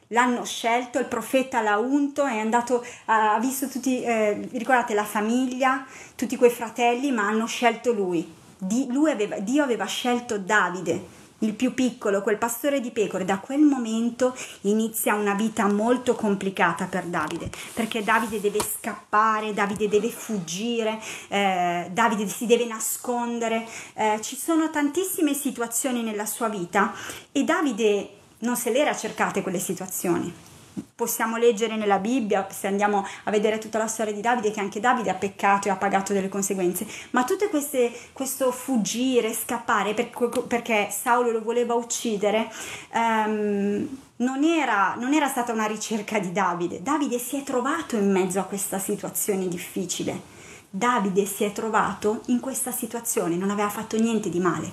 l'hanno 0.07 0.43
scelto, 0.45 0.99
il 0.99 1.05
profeta 1.05 1.61
l'ha 1.61 1.77
unto, 1.77 2.25
è 2.25 2.39
andato, 2.39 2.85
ha 3.05 3.39
visto 3.39 3.67
tutti, 3.67 4.03
eh, 4.03 4.49
ricordate 4.53 4.93
la 4.93 5.05
famiglia, 5.05 5.85
tutti 6.15 6.35
quei 6.35 6.51
fratelli, 6.51 7.11
ma 7.11 7.27
hanno 7.27 7.45
scelto 7.45 7.93
lui. 7.93 8.41
Di, 8.57 8.87
lui 8.89 9.11
aveva, 9.11 9.39
Dio 9.39 9.63
aveva 9.63 9.85
scelto 9.85 10.37
Davide 10.37 11.21
il 11.43 11.53
più 11.53 11.73
piccolo, 11.73 12.21
quel 12.21 12.37
pastore 12.37 12.79
di 12.79 12.91
pecore, 12.91 13.25
da 13.25 13.37
quel 13.37 13.61
momento 13.61 14.35
inizia 14.61 15.13
una 15.13 15.33
vita 15.33 15.67
molto 15.67 16.15
complicata 16.15 16.85
per 16.85 17.05
Davide, 17.05 17.49
perché 17.73 18.03
Davide 18.03 18.39
deve 18.39 18.59
scappare, 18.61 19.53
Davide 19.53 19.87
deve 19.87 20.09
fuggire, 20.09 20.99
eh, 21.27 21.89
Davide 21.91 22.27
si 22.27 22.45
deve 22.45 22.65
nascondere, 22.65 23.67
eh, 23.93 24.19
ci 24.21 24.35
sono 24.35 24.69
tantissime 24.69 25.33
situazioni 25.33 26.01
nella 26.01 26.25
sua 26.25 26.49
vita 26.49 26.93
e 27.31 27.43
Davide 27.43 28.09
non 28.39 28.55
se 28.55 28.71
le 28.71 28.79
era 28.79 28.95
cercate 28.95 29.41
quelle 29.41 29.59
situazioni 29.59 30.51
possiamo 30.95 31.37
leggere 31.37 31.75
nella 31.75 31.99
Bibbia, 31.99 32.47
se 32.49 32.67
andiamo 32.67 33.05
a 33.23 33.31
vedere 33.31 33.57
tutta 33.57 33.77
la 33.77 33.87
storia 33.87 34.13
di 34.13 34.21
Davide, 34.21 34.51
che 34.51 34.59
anche 34.59 34.79
Davide 34.79 35.09
ha 35.09 35.15
peccato 35.15 35.67
e 35.67 35.71
ha 35.71 35.75
pagato 35.75 36.13
delle 36.13 36.29
conseguenze, 36.29 36.87
ma 37.11 37.25
queste, 37.49 37.91
questo 38.13 38.51
fuggire, 38.51 39.33
scappare 39.33 39.93
per, 39.93 40.09
perché 40.47 40.89
Saulo 40.91 41.31
lo 41.31 41.41
voleva 41.43 41.73
uccidere, 41.73 42.49
um, 42.93 43.87
non, 44.17 44.43
era, 44.43 44.95
non 44.97 45.13
era 45.13 45.27
stata 45.27 45.51
una 45.51 45.65
ricerca 45.65 46.19
di 46.19 46.31
Davide. 46.31 46.81
Davide 46.81 47.19
si 47.19 47.37
è 47.37 47.43
trovato 47.43 47.95
in 47.95 48.11
mezzo 48.11 48.39
a 48.39 48.43
questa 48.43 48.79
situazione 48.79 49.47
difficile. 49.47 50.31
Davide 50.69 51.25
si 51.25 51.43
è 51.43 51.51
trovato 51.51 52.21
in 52.27 52.39
questa 52.39 52.71
situazione, 52.71 53.35
non 53.35 53.51
aveva 53.51 53.69
fatto 53.69 53.99
niente 53.99 54.29
di 54.29 54.39
male. 54.39 54.71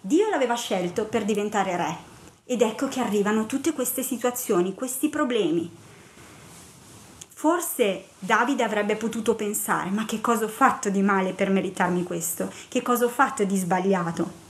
Dio 0.00 0.28
l'aveva 0.28 0.54
scelto 0.54 1.04
per 1.04 1.24
diventare 1.24 1.76
re 1.76 2.14
ed 2.46 2.62
ecco 2.62 2.86
che 2.86 3.00
arrivano 3.00 3.46
tutte 3.46 3.72
queste 3.72 4.02
situazioni, 4.02 4.74
questi 4.74 5.08
problemi. 5.08 5.68
Forse 7.28 8.06
Davide 8.18 8.62
avrebbe 8.62 8.96
potuto 8.96 9.34
pensare, 9.34 9.90
ma 9.90 10.06
che 10.06 10.20
cosa 10.20 10.44
ho 10.44 10.48
fatto 10.48 10.88
di 10.88 11.02
male 11.02 11.32
per 11.32 11.50
meritarmi 11.50 12.04
questo? 12.04 12.50
Che 12.68 12.82
cosa 12.82 13.04
ho 13.04 13.08
fatto 13.08 13.44
di 13.44 13.56
sbagliato? 13.56 14.44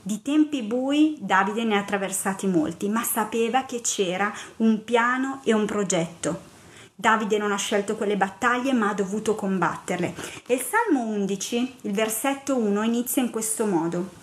Di 0.00 0.22
tempi 0.22 0.62
bui 0.62 1.16
Davide 1.20 1.64
ne 1.64 1.76
ha 1.76 1.80
attraversati 1.80 2.46
molti, 2.46 2.88
ma 2.88 3.02
sapeva 3.02 3.64
che 3.64 3.80
c'era 3.80 4.32
un 4.58 4.82
piano 4.84 5.40
e 5.44 5.52
un 5.52 5.66
progetto. 5.66 6.50
Davide 6.94 7.38
non 7.38 7.52
ha 7.52 7.56
scelto 7.56 7.96
quelle 7.96 8.16
battaglie, 8.16 8.72
ma 8.72 8.90
ha 8.90 8.94
dovuto 8.94 9.34
combatterle. 9.34 10.14
E 10.46 10.54
il 10.54 10.62
Salmo 10.62 11.04
11, 11.04 11.76
il 11.82 11.92
versetto 11.92 12.56
1, 12.56 12.82
inizia 12.84 13.22
in 13.22 13.30
questo 13.30 13.66
modo. 13.66 14.21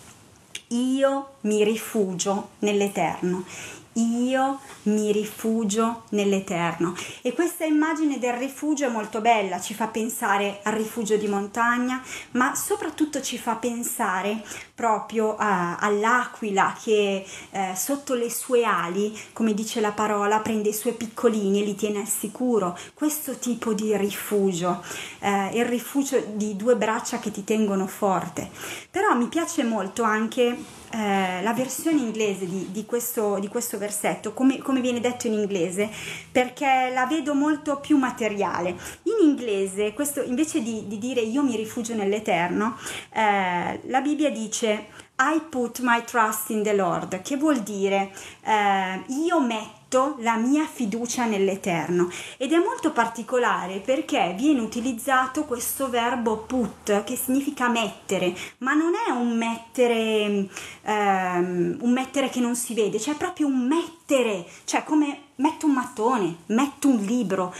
Io 0.71 1.29
mi 1.41 1.63
rifugio 1.63 2.49
nell'Eterno 2.59 3.43
io 3.93 4.60
mi 4.84 5.12
rifugio 5.12 6.03
nell'Eterno. 6.10 6.96
E 7.22 7.34
questa 7.34 7.65
immagine 7.65 8.19
del 8.19 8.34
rifugio 8.34 8.86
è 8.86 8.89
molto 8.89 9.22
bella, 9.22 9.60
ci 9.60 9.74
fa 9.74 9.88
pensare 9.88 10.60
al 10.63 10.74
rifugio 10.74 11.17
di 11.17 11.27
montagna, 11.27 12.01
ma 12.31 12.55
soprattutto 12.55 13.22
ci 13.22 13.38
fa 13.38 13.55
pensare 13.55 14.43
proprio 14.75 15.36
a, 15.36 15.77
all'aquila 15.77 16.75
che 16.81 17.25
eh, 17.51 17.72
sotto 17.75 18.13
le 18.13 18.29
sue 18.29 18.63
ali, 18.63 19.17
come 19.34 19.53
dice 19.53 19.81
la 19.81 19.91
parola, 19.91 20.39
prende 20.39 20.69
i 20.69 20.74
suoi 20.74 20.93
piccolini 20.93 21.62
e 21.62 21.65
li 21.65 21.75
tiene 21.75 22.00
al 22.00 22.08
sicuro. 22.08 22.77
Questo 22.93 23.38
tipo 23.38 23.74
di 23.74 23.96
rifugio, 23.98 24.84
eh, 25.19 25.50
il 25.53 25.65
rifugio 25.65 26.24
di 26.34 26.55
due 26.55 26.75
braccia 26.75 27.19
che 27.19 27.31
ti 27.31 27.43
tengono 27.43 27.88
forte. 27.88 28.50
Però 28.89 29.13
mi 29.15 29.27
piace 29.27 29.63
molto 29.63 30.03
anche 30.03 30.77
eh, 30.91 31.41
la 31.41 31.53
versione 31.53 32.00
inglese 32.00 32.48
di, 32.48 32.72
di, 32.72 32.86
questo, 32.86 33.38
di 33.39 33.48
questo, 33.48 33.77
versetto, 33.77 34.34
come, 34.34 34.58
come, 34.58 34.81
viene 34.81 35.00
detto 35.00 35.27
in 35.27 35.34
inglese, 35.34 35.89
perché 36.31 36.89
la 36.93 37.05
vedo 37.05 37.34
molto 37.34 37.79
più 37.79 37.98
materiale. 37.98 38.75
In 39.03 39.27
inglese, 39.27 39.93
questo, 39.93 40.22
invece 40.24 40.62
di, 40.62 40.88
di 40.88 40.98
dire 40.98 41.22
io 41.22 41.43
mi 41.43 41.55
rifugio 41.55 41.93
nell'Eterno, 41.93 42.77
eh, 43.13 43.79
la 43.84 44.01
Bibbia 44.01 44.31
dice 44.31 45.08
I 45.21 45.41
put 45.49 45.79
my 45.79 46.01
trust 46.05 46.49
in 46.49 46.63
the 46.63 46.73
Lord, 46.73 47.21
che 47.21 47.35
vuol 47.35 47.59
dire 47.59 48.13
eh, 48.41 49.03
io 49.07 49.41
metto 49.41 50.15
la 50.19 50.38
mia 50.38 50.65
fiducia 50.65 51.25
nell'Eterno. 51.25 52.09
Ed 52.38 52.53
è 52.53 52.57
molto 52.57 52.91
particolare 52.91 53.79
perché 53.79 54.33
viene 54.38 54.61
utilizzato 54.61 55.43
questo 55.43 55.89
verbo 55.89 56.38
put 56.38 57.03
che 57.03 57.17
significa 57.17 57.67
mettere, 57.67 58.33
ma 58.59 58.73
non 58.73 58.93
è 58.93 59.11
un 59.11 59.35
mettere, 59.35 60.47
ehm, 60.83 61.77
un 61.81 61.91
mettere 61.91 62.29
che 62.29 62.39
non 62.39 62.55
si 62.55 62.73
vede, 62.73 62.97
cioè 62.97 63.15
proprio 63.15 63.47
un 63.47 63.67
mettere, 63.67 64.45
cioè 64.63 64.85
come 64.85 65.23
metto 65.35 65.65
un 65.65 65.73
mattone, 65.73 66.35
metto 66.45 66.88
un 66.88 66.97
libro. 66.97 67.53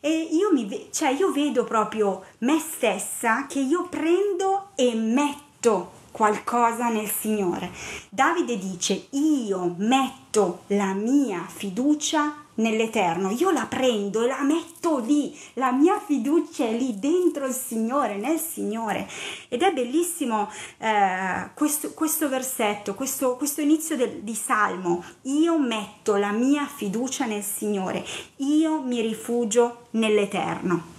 E 0.00 0.28
io, 0.32 0.52
mi, 0.52 0.88
cioè 0.92 1.10
io 1.10 1.32
vedo 1.32 1.64
proprio 1.64 2.24
me 2.40 2.58
stessa 2.58 3.46
che 3.46 3.60
io 3.60 3.88
prendo 3.88 4.72
e 4.74 4.92
metto 4.94 6.04
qualcosa 6.16 6.88
nel 6.88 7.10
Signore. 7.10 7.70
Davide 8.08 8.56
dice, 8.56 9.08
io 9.10 9.74
metto 9.76 10.62
la 10.68 10.94
mia 10.94 11.44
fiducia 11.46 12.46
nell'Eterno, 12.54 13.30
io 13.32 13.50
la 13.50 13.66
prendo 13.66 14.22
e 14.22 14.26
la 14.26 14.42
metto 14.42 14.96
lì, 14.96 15.38
la 15.54 15.72
mia 15.72 16.00
fiducia 16.00 16.64
è 16.64 16.72
lì 16.72 16.98
dentro 16.98 17.44
il 17.44 17.52
Signore, 17.52 18.16
nel 18.16 18.38
Signore. 18.38 19.06
Ed 19.48 19.60
è 19.60 19.74
bellissimo 19.74 20.50
eh, 20.78 21.50
questo, 21.52 21.92
questo, 21.92 22.30
versetto, 22.30 22.94
questo, 22.94 23.36
questo 23.36 23.60
inizio 23.60 23.94
del, 23.96 24.22
di 24.22 24.34
Salmo, 24.34 25.04
io 25.24 25.58
metto 25.58 26.16
la 26.16 26.30
mia 26.30 26.64
fiducia 26.64 27.26
nel 27.26 27.44
Signore, 27.44 28.02
io 28.36 28.80
mi 28.80 29.02
rifugio 29.02 29.88
nell'Eterno. 29.90 30.94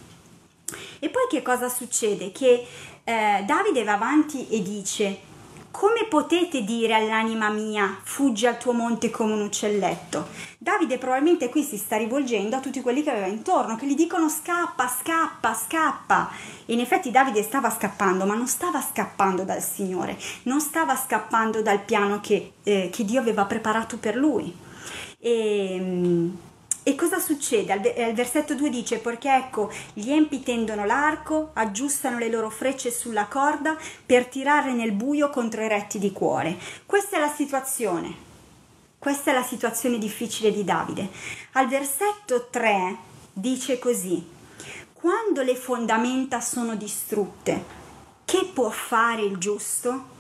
E 1.00 1.10
poi 1.10 1.24
che 1.28 1.42
cosa 1.42 1.70
succede? 1.70 2.32
Che 2.32 2.66
eh, 3.08 3.44
Davide 3.46 3.86
va 3.86 3.94
avanti 3.94 4.50
e 4.50 4.62
dice, 4.62 5.18
come 5.72 6.08
potete 6.10 6.66
dire 6.66 6.94
all'anima 6.94 7.48
mia, 7.48 7.98
fuggi 8.04 8.46
al 8.46 8.58
tuo 8.58 8.74
monte 8.74 9.10
come 9.10 9.32
un 9.32 9.44
uccelletto? 9.44 10.28
Davide 10.58 10.98
probabilmente 10.98 11.48
qui 11.48 11.64
si 11.64 11.78
sta 11.78 11.96
rivolgendo 11.96 12.58
a 12.58 12.60
tutti 12.60 12.82
quelli 12.82 13.04
che 13.04 13.12
aveva 13.12 13.28
intorno, 13.28 13.78
che 13.78 13.88
gli 13.88 13.96
dicono 13.96 14.28
scappa, 14.28 14.90
scappa, 14.90 15.54
scappa. 15.54 16.30
E 16.66 16.74
in 16.74 16.82
effetti 16.82 17.10
Davide 17.10 17.44
stava 17.44 17.70
scappando, 17.70 18.26
ma 18.26 18.36
non 18.36 18.48
stava 18.48 18.82
scappando 18.82 19.44
dal 19.46 19.62
Signore, 19.62 20.18
non 20.44 20.60
stava 20.60 20.94
scappando 20.98 21.62
dal 21.62 21.80
piano 21.80 22.20
che, 22.20 22.56
eh, 22.64 22.90
che 22.92 23.06
Dio 23.06 23.22
aveva 23.22 23.46
preparato 23.46 23.98
per 24.00 24.18
lui. 24.18 24.54
E, 25.18 25.78
mm, 25.80 26.30
e 26.88 26.96
cosa 26.96 27.20
succede? 27.20 27.74
Al, 27.74 28.14
versetto 28.14 28.56
2 28.56 28.70
dice, 28.70 29.00
perché 29.00 29.30
ecco, 29.36 29.70
gli 29.92 30.10
empi 30.10 30.42
tendono 30.42 30.86
l'arco, 30.86 31.50
aggiustano 31.52 32.18
le 32.18 32.30
loro 32.30 32.50
frecce 32.50 32.92
sulla 32.92 33.26
corda 33.26 33.76
per 34.06 34.28
tirare 34.28 34.72
nel 34.72 34.94
buio 34.94 35.30
contro 35.30 35.62
i 35.62 35.68
retti 35.68 36.00
di 36.00 36.14
cuore. 36.14 36.58
Questa 36.86 37.18
è 37.18 37.20
la 37.20 37.28
situazione. 37.28 38.16
Questa 38.98 39.32
è 39.32 39.34
la 39.34 39.44
situazione 39.44 39.98
difficile 39.98 40.50
di 40.50 40.64
Davide. 40.64 41.10
Al 41.52 41.68
versetto 41.68 42.48
3 42.50 42.96
dice 43.34 43.80
così, 43.80 44.26
quando 44.94 45.42
le 45.42 45.58
fondamenta 45.58 46.40
sono 46.40 46.78
distrutte, 46.78 47.66
che 48.24 48.50
può 48.54 48.70
fare 48.70 49.24
il 49.24 49.36
giusto? 49.36 50.16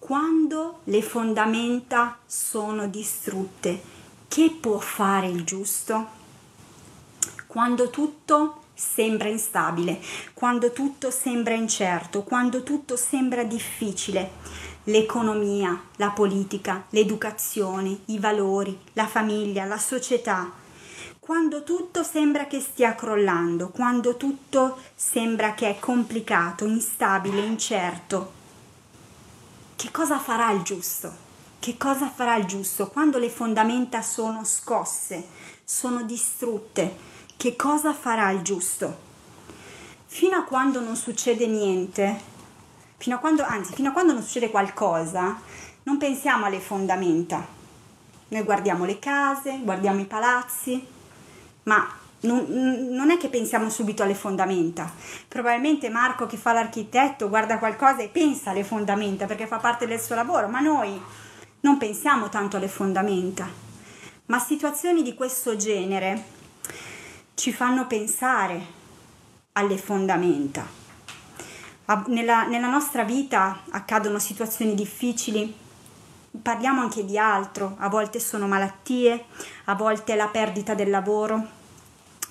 Quando 0.00 0.80
le 0.82 1.00
fondamenta 1.00 2.18
sono 2.26 2.88
distrutte, 2.88 3.91
che 4.32 4.48
può 4.48 4.78
fare 4.78 5.28
il 5.28 5.44
giusto? 5.44 6.06
Quando 7.46 7.90
tutto 7.90 8.62
sembra 8.72 9.28
instabile, 9.28 10.00
quando 10.32 10.72
tutto 10.72 11.10
sembra 11.10 11.52
incerto, 11.52 12.22
quando 12.22 12.62
tutto 12.62 12.96
sembra 12.96 13.44
difficile, 13.44 14.30
l'economia, 14.84 15.78
la 15.96 16.08
politica, 16.12 16.86
l'educazione, 16.88 17.98
i 18.06 18.18
valori, 18.18 18.80
la 18.94 19.06
famiglia, 19.06 19.66
la 19.66 19.76
società, 19.76 20.50
quando 21.20 21.62
tutto 21.62 22.02
sembra 22.02 22.46
che 22.46 22.60
stia 22.60 22.94
crollando, 22.94 23.68
quando 23.68 24.16
tutto 24.16 24.78
sembra 24.94 25.52
che 25.52 25.68
è 25.68 25.78
complicato, 25.78 26.64
instabile, 26.64 27.42
incerto, 27.42 28.32
che 29.76 29.90
cosa 29.90 30.18
farà 30.18 30.50
il 30.52 30.62
giusto? 30.62 31.31
Che 31.62 31.76
cosa 31.76 32.10
farà 32.10 32.34
il 32.34 32.46
giusto 32.46 32.88
quando 32.88 33.18
le 33.18 33.30
fondamenta 33.30 34.02
sono 34.02 34.42
scosse, 34.42 35.28
sono 35.62 36.02
distrutte? 36.02 36.96
Che 37.36 37.54
cosa 37.54 37.94
farà 37.94 38.32
il 38.32 38.42
giusto? 38.42 38.98
Fino 40.06 40.38
a 40.38 40.42
quando 40.42 40.80
non 40.80 40.96
succede 40.96 41.46
niente, 41.46 42.20
fino 42.96 43.14
a 43.14 43.20
quando, 43.20 43.44
anzi, 43.44 43.74
fino 43.74 43.90
a 43.90 43.92
quando 43.92 44.12
non 44.12 44.22
succede 44.22 44.50
qualcosa, 44.50 45.40
non 45.84 45.98
pensiamo 45.98 46.46
alle 46.46 46.58
fondamenta. 46.58 47.46
Noi 48.26 48.42
guardiamo 48.42 48.84
le 48.84 48.98
case, 48.98 49.60
guardiamo 49.62 50.00
i 50.00 50.06
palazzi, 50.06 50.84
ma 51.62 51.88
non, 52.22 52.44
non, 52.90 53.12
è 53.12 53.16
che 53.18 53.28
pensiamo 53.28 53.70
subito 53.70 54.02
alle 54.02 54.16
fondamenta. 54.16 54.92
Probabilmente 55.28 55.88
Marco 55.90 56.26
che 56.26 56.36
fa 56.36 56.52
l'architetto 56.52 57.28
guarda 57.28 57.58
qualcosa 57.58 57.98
e 57.98 58.08
pensa 58.08 58.50
alle 58.50 58.64
fondamenta 58.64 59.26
perché 59.26 59.46
fa 59.46 59.58
parte 59.58 59.86
del 59.86 60.00
suo 60.00 60.16
lavoro, 60.16 60.48
ma 60.48 60.58
noi 60.58 61.00
non 61.62 61.78
pensiamo 61.78 62.28
tanto 62.28 62.56
alle 62.56 62.68
fondamenta, 62.68 63.48
ma 64.26 64.38
situazioni 64.38 65.02
di 65.02 65.14
questo 65.14 65.56
genere 65.56 66.24
ci 67.34 67.52
fanno 67.52 67.86
pensare 67.86 68.80
alle 69.52 69.78
fondamenta. 69.78 70.80
Nella, 72.06 72.46
nella 72.46 72.68
nostra 72.68 73.04
vita 73.04 73.62
accadono 73.70 74.18
situazioni 74.18 74.74
difficili, 74.74 75.54
parliamo 76.40 76.80
anche 76.80 77.04
di 77.04 77.18
altro, 77.18 77.76
a 77.78 77.88
volte 77.88 78.18
sono 78.18 78.48
malattie, 78.48 79.26
a 79.64 79.74
volte 79.74 80.14
è 80.14 80.16
la 80.16 80.28
perdita 80.28 80.74
del 80.74 80.90
lavoro, 80.90 81.60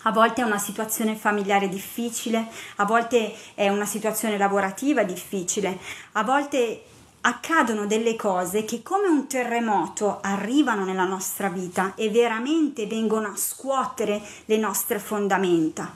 a 0.03 0.12
volte 0.12 0.41
è 0.41 0.45
una 0.45 0.58
situazione 0.58 1.15
familiare 1.15 1.69
difficile, 1.69 2.47
a 2.77 2.86
volte 2.86 3.34
è 3.53 3.69
una 3.69 3.86
situazione 3.86 4.38
lavorativa 4.38 5.03
difficile, 5.03 5.77
a 6.13 6.23
volte 6.23 6.86
accadono 7.21 7.86
delle 7.86 8.15
cose 8.15 8.65
che 8.65 8.81
come 8.81 9.07
un 9.07 9.27
terremoto 9.27 10.19
arrivano 10.21 10.86
nella 10.86 11.05
nostra 11.05 11.49
vita 11.49 11.93
e 11.95 12.10
veramente 12.10 12.88
vengono 12.88 13.27
a 13.27 13.36
scuotere 13.36 14.21
le 14.45 14.57
nostre 14.57 14.99
fondamenta, 14.99 15.93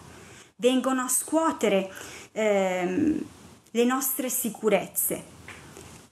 vengono 0.58 1.02
a 1.02 1.08
scuotere 1.08 1.92
ehm, 2.32 3.26
le 3.72 3.86
nostre 3.86 4.30
sicurezze. 4.30 5.34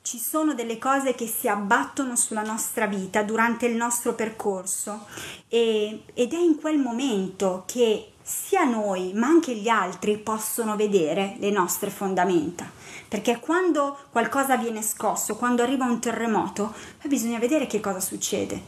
Ci 0.02 0.18
sono 0.18 0.54
delle 0.54 0.78
cose 0.80 1.16
che 1.16 1.28
si 1.28 1.48
abbattono 1.48 2.16
sulla 2.18 2.44
nostra 2.44 2.88
vita 2.88 3.24
durante 3.24 3.68
il 3.68 3.76
nostro 3.76 4.14
percorso 4.14 5.06
e, 5.48 6.04
ed 6.14 6.34
è 6.34 6.38
in 6.38 6.60
quel 6.60 6.78
momento 6.78 7.64
che 7.66 8.10
sia 8.22 8.64
noi 8.64 9.14
ma 9.14 9.28
anche 9.28 9.56
gli 9.56 9.70
altri 9.70 10.18
possono 10.18 10.76
vedere 10.76 11.36
le 11.40 11.52
nostre 11.52 11.90
fondamenta 11.90 12.70
perché 13.14 13.40
quando 13.40 13.96
qualcosa 14.10 14.58
viene 14.58 14.82
scosso, 14.82 15.36
quando 15.36 15.62
arriva 15.62 15.86
un 15.86 16.00
terremoto, 16.00 16.74
poi 17.00 17.12
bisogna 17.12 17.38
vedere 17.38 17.68
che 17.68 17.80
cosa 17.80 18.00
succede. 18.00 18.60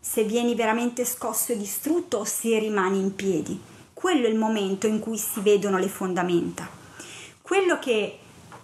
Se 0.00 0.24
vieni 0.24 0.56
veramente 0.56 1.04
scosso 1.04 1.52
e 1.52 1.56
distrutto 1.56 2.18
o 2.18 2.24
se 2.24 2.58
rimani 2.58 2.98
in 2.98 3.14
piedi. 3.14 3.56
Quello 3.94 4.26
è 4.26 4.30
il 4.30 4.36
momento 4.36 4.88
in 4.88 4.98
cui 4.98 5.16
si 5.16 5.38
vedono 5.42 5.78
le 5.78 5.86
fondamenta. 5.86 6.68
Quello 7.40 7.78
che, 7.78 8.18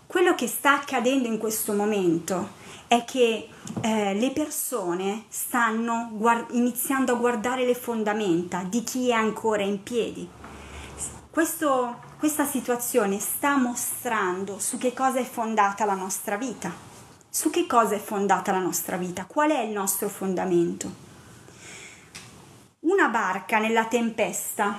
quello 0.08 0.34
che 0.34 0.48
sta 0.48 0.74
accadendo 0.80 1.28
in 1.28 1.38
questo 1.38 1.74
momento 1.74 2.48
è 2.88 3.04
che 3.04 3.48
eh, 3.82 4.14
le 4.14 4.30
persone 4.32 5.26
stanno 5.28 6.08
guard- 6.10 6.52
iniziando 6.56 7.12
a 7.12 7.16
guardare 7.18 7.64
le 7.64 7.76
fondamenta 7.76 8.64
di 8.68 8.82
chi 8.82 9.10
è 9.10 9.12
ancora 9.12 9.62
in 9.62 9.80
piedi. 9.80 10.28
Questo 11.30 12.03
questa 12.18 12.46
situazione 12.46 13.18
sta 13.18 13.56
mostrando 13.56 14.58
su 14.58 14.78
che 14.78 14.92
cosa 14.94 15.18
è 15.18 15.24
fondata 15.24 15.84
la 15.84 15.94
nostra 15.94 16.36
vita. 16.36 16.72
Su 17.28 17.50
che 17.50 17.66
cosa 17.66 17.96
è 17.96 17.98
fondata 17.98 18.52
la 18.52 18.60
nostra 18.60 18.96
vita? 18.96 19.24
Qual 19.26 19.50
è 19.50 19.60
il 19.60 19.72
nostro 19.72 20.08
fondamento? 20.08 21.02
Una 22.80 23.08
barca 23.08 23.58
nella 23.58 23.86
tempesta 23.86 24.78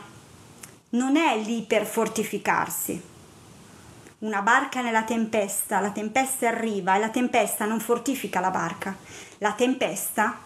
non 0.90 1.18
è 1.18 1.38
lì 1.38 1.64
per 1.64 1.86
fortificarsi. 1.86 3.14
Una 4.20 4.42
barca 4.42 4.82
nella 4.82 5.04
tempesta, 5.04 5.82
la 5.82 5.92
tempesta 5.92 6.48
arriva 6.48 6.96
e 6.96 7.00
la 7.00 7.10
tempesta 7.10 7.66
non 7.66 7.80
fortifica 7.80 8.40
la 8.40 8.52
barca. 8.52 8.96
La 9.40 9.52
tempesta 9.52 10.38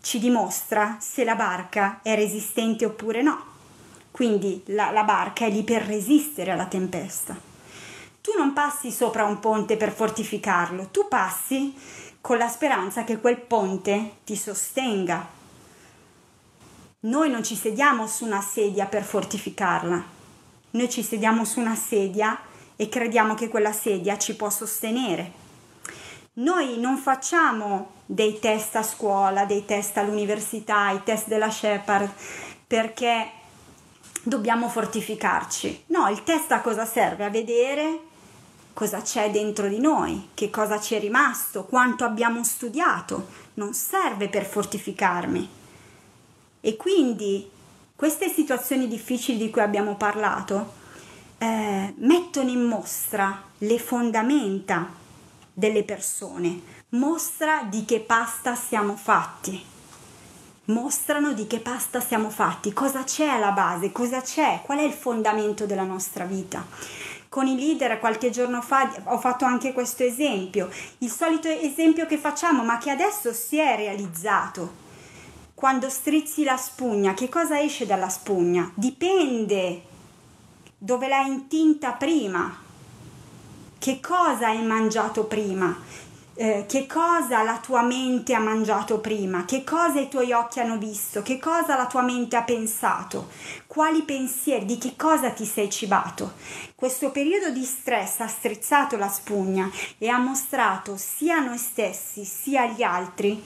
ci 0.00 0.18
dimostra 0.20 0.96
se 1.00 1.24
la 1.24 1.34
barca 1.34 2.00
è 2.02 2.14
resistente 2.14 2.84
oppure 2.86 3.20
no 3.20 3.49
quindi 4.10 4.62
la, 4.66 4.90
la 4.90 5.04
barca 5.04 5.46
è 5.46 5.50
lì 5.50 5.62
per 5.62 5.82
resistere 5.82 6.50
alla 6.50 6.66
tempesta. 6.66 7.36
Tu 8.20 8.32
non 8.36 8.52
passi 8.52 8.90
sopra 8.90 9.24
un 9.24 9.40
ponte 9.40 9.76
per 9.76 9.92
fortificarlo, 9.92 10.88
tu 10.90 11.08
passi 11.08 11.74
con 12.20 12.36
la 12.36 12.48
speranza 12.48 13.04
che 13.04 13.18
quel 13.18 13.38
ponte 13.38 14.16
ti 14.24 14.36
sostenga. 14.36 15.26
Noi 17.00 17.30
non 17.30 17.42
ci 17.42 17.54
sediamo 17.54 18.06
su 18.06 18.26
una 18.26 18.42
sedia 18.42 18.84
per 18.84 19.02
fortificarla, 19.04 20.04
noi 20.72 20.90
ci 20.90 21.02
sediamo 21.02 21.44
su 21.44 21.60
una 21.60 21.74
sedia 21.74 22.38
e 22.76 22.88
crediamo 22.88 23.34
che 23.34 23.48
quella 23.48 23.72
sedia 23.72 24.18
ci 24.18 24.36
può 24.36 24.50
sostenere. 24.50 25.38
Noi 26.34 26.78
non 26.78 26.96
facciamo 26.96 27.92
dei 28.06 28.38
test 28.38 28.76
a 28.76 28.82
scuola, 28.82 29.46
dei 29.46 29.64
test 29.64 29.96
all'università, 29.96 30.90
i 30.90 31.02
test 31.02 31.26
della 31.26 31.50
Shepard 31.50 32.10
perché 32.66 33.30
dobbiamo 34.22 34.68
fortificarci. 34.68 35.84
No, 35.86 36.08
il 36.08 36.22
test 36.22 36.52
a 36.52 36.60
cosa 36.60 36.84
serve? 36.84 37.24
A 37.24 37.30
vedere 37.30 38.00
cosa 38.72 39.00
c'è 39.02 39.30
dentro 39.30 39.68
di 39.68 39.78
noi, 39.78 40.30
che 40.34 40.50
cosa 40.50 40.80
ci 40.80 40.94
è 40.94 41.00
rimasto, 41.00 41.64
quanto 41.64 42.04
abbiamo 42.04 42.42
studiato. 42.44 43.28
Non 43.54 43.74
serve 43.74 44.28
per 44.28 44.44
fortificarmi. 44.44 45.48
E 46.60 46.76
quindi 46.76 47.48
queste 47.96 48.28
situazioni 48.28 48.88
difficili 48.88 49.38
di 49.38 49.50
cui 49.50 49.60
abbiamo 49.60 49.96
parlato 49.96 50.78
eh, 51.38 51.94
mettono 51.96 52.50
in 52.50 52.62
mostra 52.64 53.42
le 53.58 53.78
fondamenta 53.78 54.88
delle 55.52 55.84
persone, 55.84 56.60
mostra 56.90 57.64
di 57.68 57.84
che 57.84 58.00
pasta 58.00 58.54
siamo 58.54 58.96
fatti. 58.96 59.62
Mostrano 60.70 61.32
di 61.32 61.48
che 61.48 61.58
pasta 61.58 62.00
siamo 62.00 62.30
fatti, 62.30 62.72
cosa 62.72 63.02
c'è 63.02 63.26
alla 63.26 63.50
base, 63.50 63.90
cosa 63.90 64.20
c'è, 64.20 64.60
qual 64.62 64.78
è 64.78 64.82
il 64.82 64.92
fondamento 64.92 65.66
della 65.66 65.82
nostra 65.82 66.24
vita. 66.24 66.64
Con 67.28 67.48
i 67.48 67.56
leader 67.56 67.98
qualche 67.98 68.30
giorno 68.30 68.62
fa 68.62 68.88
ho 69.06 69.18
fatto 69.18 69.44
anche 69.44 69.72
questo 69.72 70.04
esempio, 70.04 70.70
il 70.98 71.10
solito 71.10 71.48
esempio 71.48 72.06
che 72.06 72.18
facciamo 72.18 72.62
ma 72.62 72.78
che 72.78 72.90
adesso 72.90 73.32
si 73.32 73.58
è 73.58 73.74
realizzato. 73.74 74.88
Quando 75.54 75.90
strizzi 75.90 76.44
la 76.44 76.56
spugna, 76.56 77.14
che 77.14 77.28
cosa 77.28 77.60
esce 77.60 77.84
dalla 77.84 78.08
spugna? 78.08 78.70
Dipende 78.72 79.82
dove 80.78 81.08
l'hai 81.08 81.26
intinta 81.26 81.92
prima, 81.92 82.56
che 83.76 83.98
cosa 83.98 84.46
hai 84.46 84.62
mangiato 84.62 85.24
prima, 85.24 85.76
eh, 86.40 86.64
che 86.66 86.86
cosa 86.86 87.42
la 87.42 87.58
tua 87.58 87.82
mente 87.82 88.32
ha 88.32 88.38
mangiato 88.38 88.98
prima, 88.98 89.44
che 89.44 89.62
cosa 89.62 90.00
i 90.00 90.08
tuoi 90.08 90.32
occhi 90.32 90.58
hanno 90.58 90.78
visto, 90.78 91.20
che 91.20 91.38
cosa 91.38 91.76
la 91.76 91.84
tua 91.84 92.00
mente 92.00 92.34
ha 92.34 92.42
pensato, 92.42 93.28
quali 93.66 94.04
pensieri, 94.04 94.64
di 94.64 94.78
che 94.78 94.94
cosa 94.96 95.32
ti 95.32 95.44
sei 95.44 95.68
cibato. 95.68 96.32
Questo 96.74 97.10
periodo 97.10 97.50
di 97.50 97.62
stress 97.62 98.20
ha 98.20 98.26
strizzato 98.26 98.96
la 98.96 99.10
spugna 99.10 99.70
e 99.98 100.08
ha 100.08 100.16
mostrato 100.16 100.96
sia 100.96 101.36
a 101.36 101.44
noi 101.44 101.58
stessi 101.58 102.24
sia 102.24 102.62
agli 102.62 102.82
altri 102.82 103.42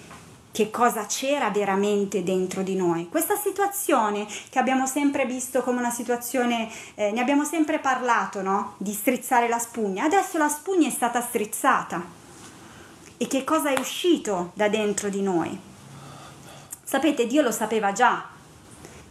che 0.52 0.70
cosa 0.70 1.04
c'era 1.06 1.50
veramente 1.50 2.22
dentro 2.22 2.62
di 2.62 2.76
noi. 2.76 3.08
Questa 3.08 3.34
situazione 3.34 4.24
che 4.50 4.60
abbiamo 4.60 4.86
sempre 4.86 5.26
visto 5.26 5.64
come 5.64 5.80
una 5.80 5.90
situazione, 5.90 6.70
eh, 6.94 7.10
ne 7.10 7.20
abbiamo 7.20 7.42
sempre 7.42 7.80
parlato, 7.80 8.40
no? 8.40 8.74
Di 8.76 8.92
strizzare 8.92 9.48
la 9.48 9.58
spugna. 9.58 10.04
Adesso 10.04 10.38
la 10.38 10.48
spugna 10.48 10.86
è 10.86 10.92
stata 10.92 11.20
strizzata. 11.20 12.22
E 13.16 13.28
che 13.28 13.44
cosa 13.44 13.70
è 13.70 13.78
uscito 13.78 14.50
da 14.54 14.68
dentro 14.68 15.08
di 15.08 15.22
noi? 15.22 15.56
Sapete, 16.82 17.26
Dio 17.26 17.42
lo 17.42 17.52
sapeva 17.52 17.92
già. 17.92 18.24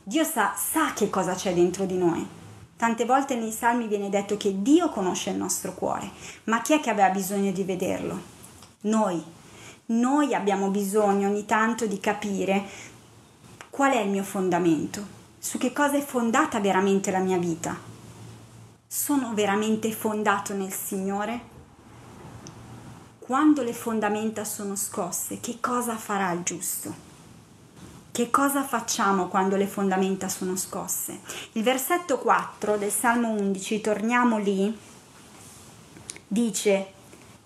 Dio 0.03 0.23
sa, 0.25 0.53
sa 0.57 0.91
che 0.93 1.09
cosa 1.09 1.33
c'è 1.33 1.53
dentro 1.53 1.85
di 1.85 1.97
noi. 1.97 2.27
Tante 2.75 3.05
volte 3.05 3.35
nei 3.35 3.51
salmi 3.51 3.87
viene 3.87 4.09
detto 4.09 4.35
che 4.35 4.61
Dio 4.61 4.89
conosce 4.89 5.29
il 5.29 5.37
nostro 5.37 5.73
cuore, 5.73 6.09
ma 6.45 6.61
chi 6.61 6.73
è 6.73 6.81
che 6.81 6.89
aveva 6.89 7.09
bisogno 7.09 7.53
di 7.53 7.63
vederlo? 7.63 8.19
Noi, 8.81 9.23
noi 9.85 10.33
abbiamo 10.33 10.69
bisogno 10.69 11.29
ogni 11.29 11.45
tanto 11.45 11.85
di 11.85 12.01
capire 12.01 12.65
qual 13.69 13.93
è 13.93 13.99
il 14.01 14.09
mio 14.09 14.23
fondamento, 14.23 15.01
su 15.39 15.57
che 15.57 15.71
cosa 15.71 15.95
è 15.95 16.01
fondata 16.01 16.59
veramente 16.59 17.09
la 17.09 17.19
mia 17.19 17.37
vita. 17.37 17.77
Sono 18.85 19.33
veramente 19.33 19.91
fondato 19.93 20.53
nel 20.53 20.73
Signore? 20.73 21.52
Quando 23.25 23.63
le 23.63 23.71
fondamenta 23.71 24.43
sono 24.43 24.75
scosse, 24.75 25.39
che 25.39 25.59
cosa 25.61 25.95
farà 25.95 26.33
il 26.33 26.43
giusto? 26.43 26.93
Che 28.11 28.29
cosa 28.29 28.63
facciamo 28.63 29.29
quando 29.29 29.55
le 29.55 29.65
fondamenta 29.65 30.27
sono 30.27 30.57
scosse? 30.57 31.21
Il 31.53 31.63
versetto 31.63 32.17
4 32.17 32.75
del 32.75 32.91
Salmo 32.91 33.29
11, 33.29 33.79
torniamo 33.79 34.39
lì, 34.39 34.77
dice, 36.27 36.91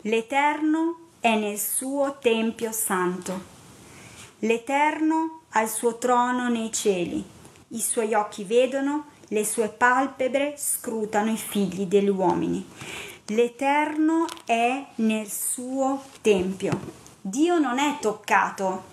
L'Eterno 0.02 0.98
è 1.20 1.38
nel 1.38 1.60
suo 1.60 2.18
tempio 2.20 2.72
santo. 2.72 3.40
L'Eterno 4.40 5.42
ha 5.50 5.62
il 5.62 5.70
suo 5.70 6.00
trono 6.00 6.50
nei 6.50 6.72
cieli, 6.74 7.24
i 7.68 7.80
suoi 7.80 8.16
occhi 8.16 8.44
vedono, 8.44 9.10
le 9.28 9.46
sue 9.46 9.68
palpebre 9.68 10.56
scrutano 10.58 11.30
i 11.30 11.38
figli 11.38 11.86
degli 11.86 12.10
uomini. 12.10 12.66
L'Eterno 13.32 14.26
è 14.46 14.86
nel 14.96 15.30
suo 15.30 16.02
tempio. 16.22 16.80
Dio 17.20 17.60
non 17.60 17.78
è 17.78 17.98
toccato 18.00 18.84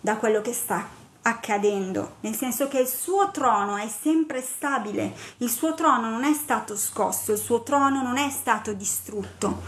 da 0.00 0.16
quello 0.16 0.40
che 0.40 0.52
sta 0.52 0.88
accadendo, 1.22 2.16
nel 2.20 2.34
senso 2.34 2.66
che 2.66 2.80
il 2.80 2.88
suo 2.88 3.30
trono 3.30 3.76
è 3.76 3.88
sempre 3.88 4.42
stabile, 4.42 5.14
il 5.36 5.50
suo 5.50 5.74
trono 5.74 6.10
non 6.10 6.24
è 6.24 6.32
stato 6.32 6.76
scosso, 6.76 7.30
il 7.30 7.38
suo 7.38 7.62
trono 7.62 8.02
non 8.02 8.16
è 8.16 8.28
stato 8.28 8.72
distrutto. 8.72 9.62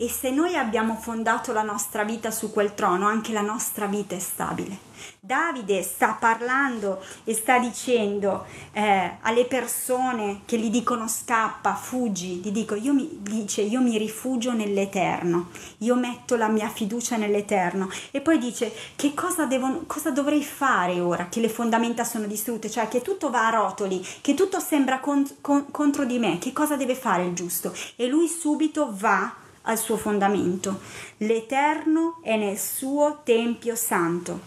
E 0.00 0.08
se 0.08 0.30
noi 0.30 0.54
abbiamo 0.54 0.94
fondato 0.94 1.52
la 1.52 1.62
nostra 1.62 2.04
vita 2.04 2.30
su 2.30 2.52
quel 2.52 2.72
trono, 2.72 3.08
anche 3.08 3.32
la 3.32 3.40
nostra 3.40 3.86
vita 3.86 4.14
è 4.14 4.20
stabile. 4.20 4.78
Davide 5.18 5.82
sta 5.82 6.12
parlando 6.12 7.02
e 7.24 7.34
sta 7.34 7.58
dicendo 7.58 8.46
eh, 8.70 9.16
alle 9.22 9.44
persone 9.46 10.42
che 10.44 10.56
gli 10.56 10.70
dicono 10.70 11.08
scappa, 11.08 11.74
fuggi, 11.74 12.36
gli 12.36 12.52
dico, 12.52 12.76
io 12.76 12.92
mi, 12.92 13.18
dice, 13.22 13.62
io 13.62 13.80
mi 13.80 13.98
rifugio 13.98 14.52
nell'Eterno, 14.52 15.48
io 15.78 15.96
metto 15.96 16.36
la 16.36 16.46
mia 16.46 16.68
fiducia 16.68 17.16
nell'Eterno. 17.16 17.90
E 18.12 18.20
poi 18.20 18.38
dice, 18.38 18.72
che 18.94 19.14
cosa, 19.14 19.46
devo, 19.46 19.82
cosa 19.88 20.12
dovrei 20.12 20.44
fare 20.44 21.00
ora 21.00 21.26
che 21.28 21.40
le 21.40 21.48
fondamenta 21.48 22.04
sono 22.04 22.28
distrutte, 22.28 22.70
cioè 22.70 22.86
che 22.86 23.02
tutto 23.02 23.30
va 23.30 23.48
a 23.48 23.50
rotoli, 23.50 24.00
che 24.20 24.34
tutto 24.34 24.60
sembra 24.60 25.00
con, 25.00 25.26
con, 25.40 25.72
contro 25.72 26.04
di 26.04 26.20
me, 26.20 26.38
che 26.38 26.52
cosa 26.52 26.76
deve 26.76 26.94
fare 26.94 27.24
il 27.24 27.34
giusto? 27.34 27.74
E 27.96 28.06
lui 28.06 28.28
subito 28.28 28.90
va 28.92 29.46
al 29.68 29.78
suo 29.78 29.96
fondamento. 29.96 30.80
L'Eterno 31.18 32.18
è 32.22 32.36
nel 32.36 32.58
suo 32.58 33.20
Tempio 33.22 33.74
Santo. 33.74 34.40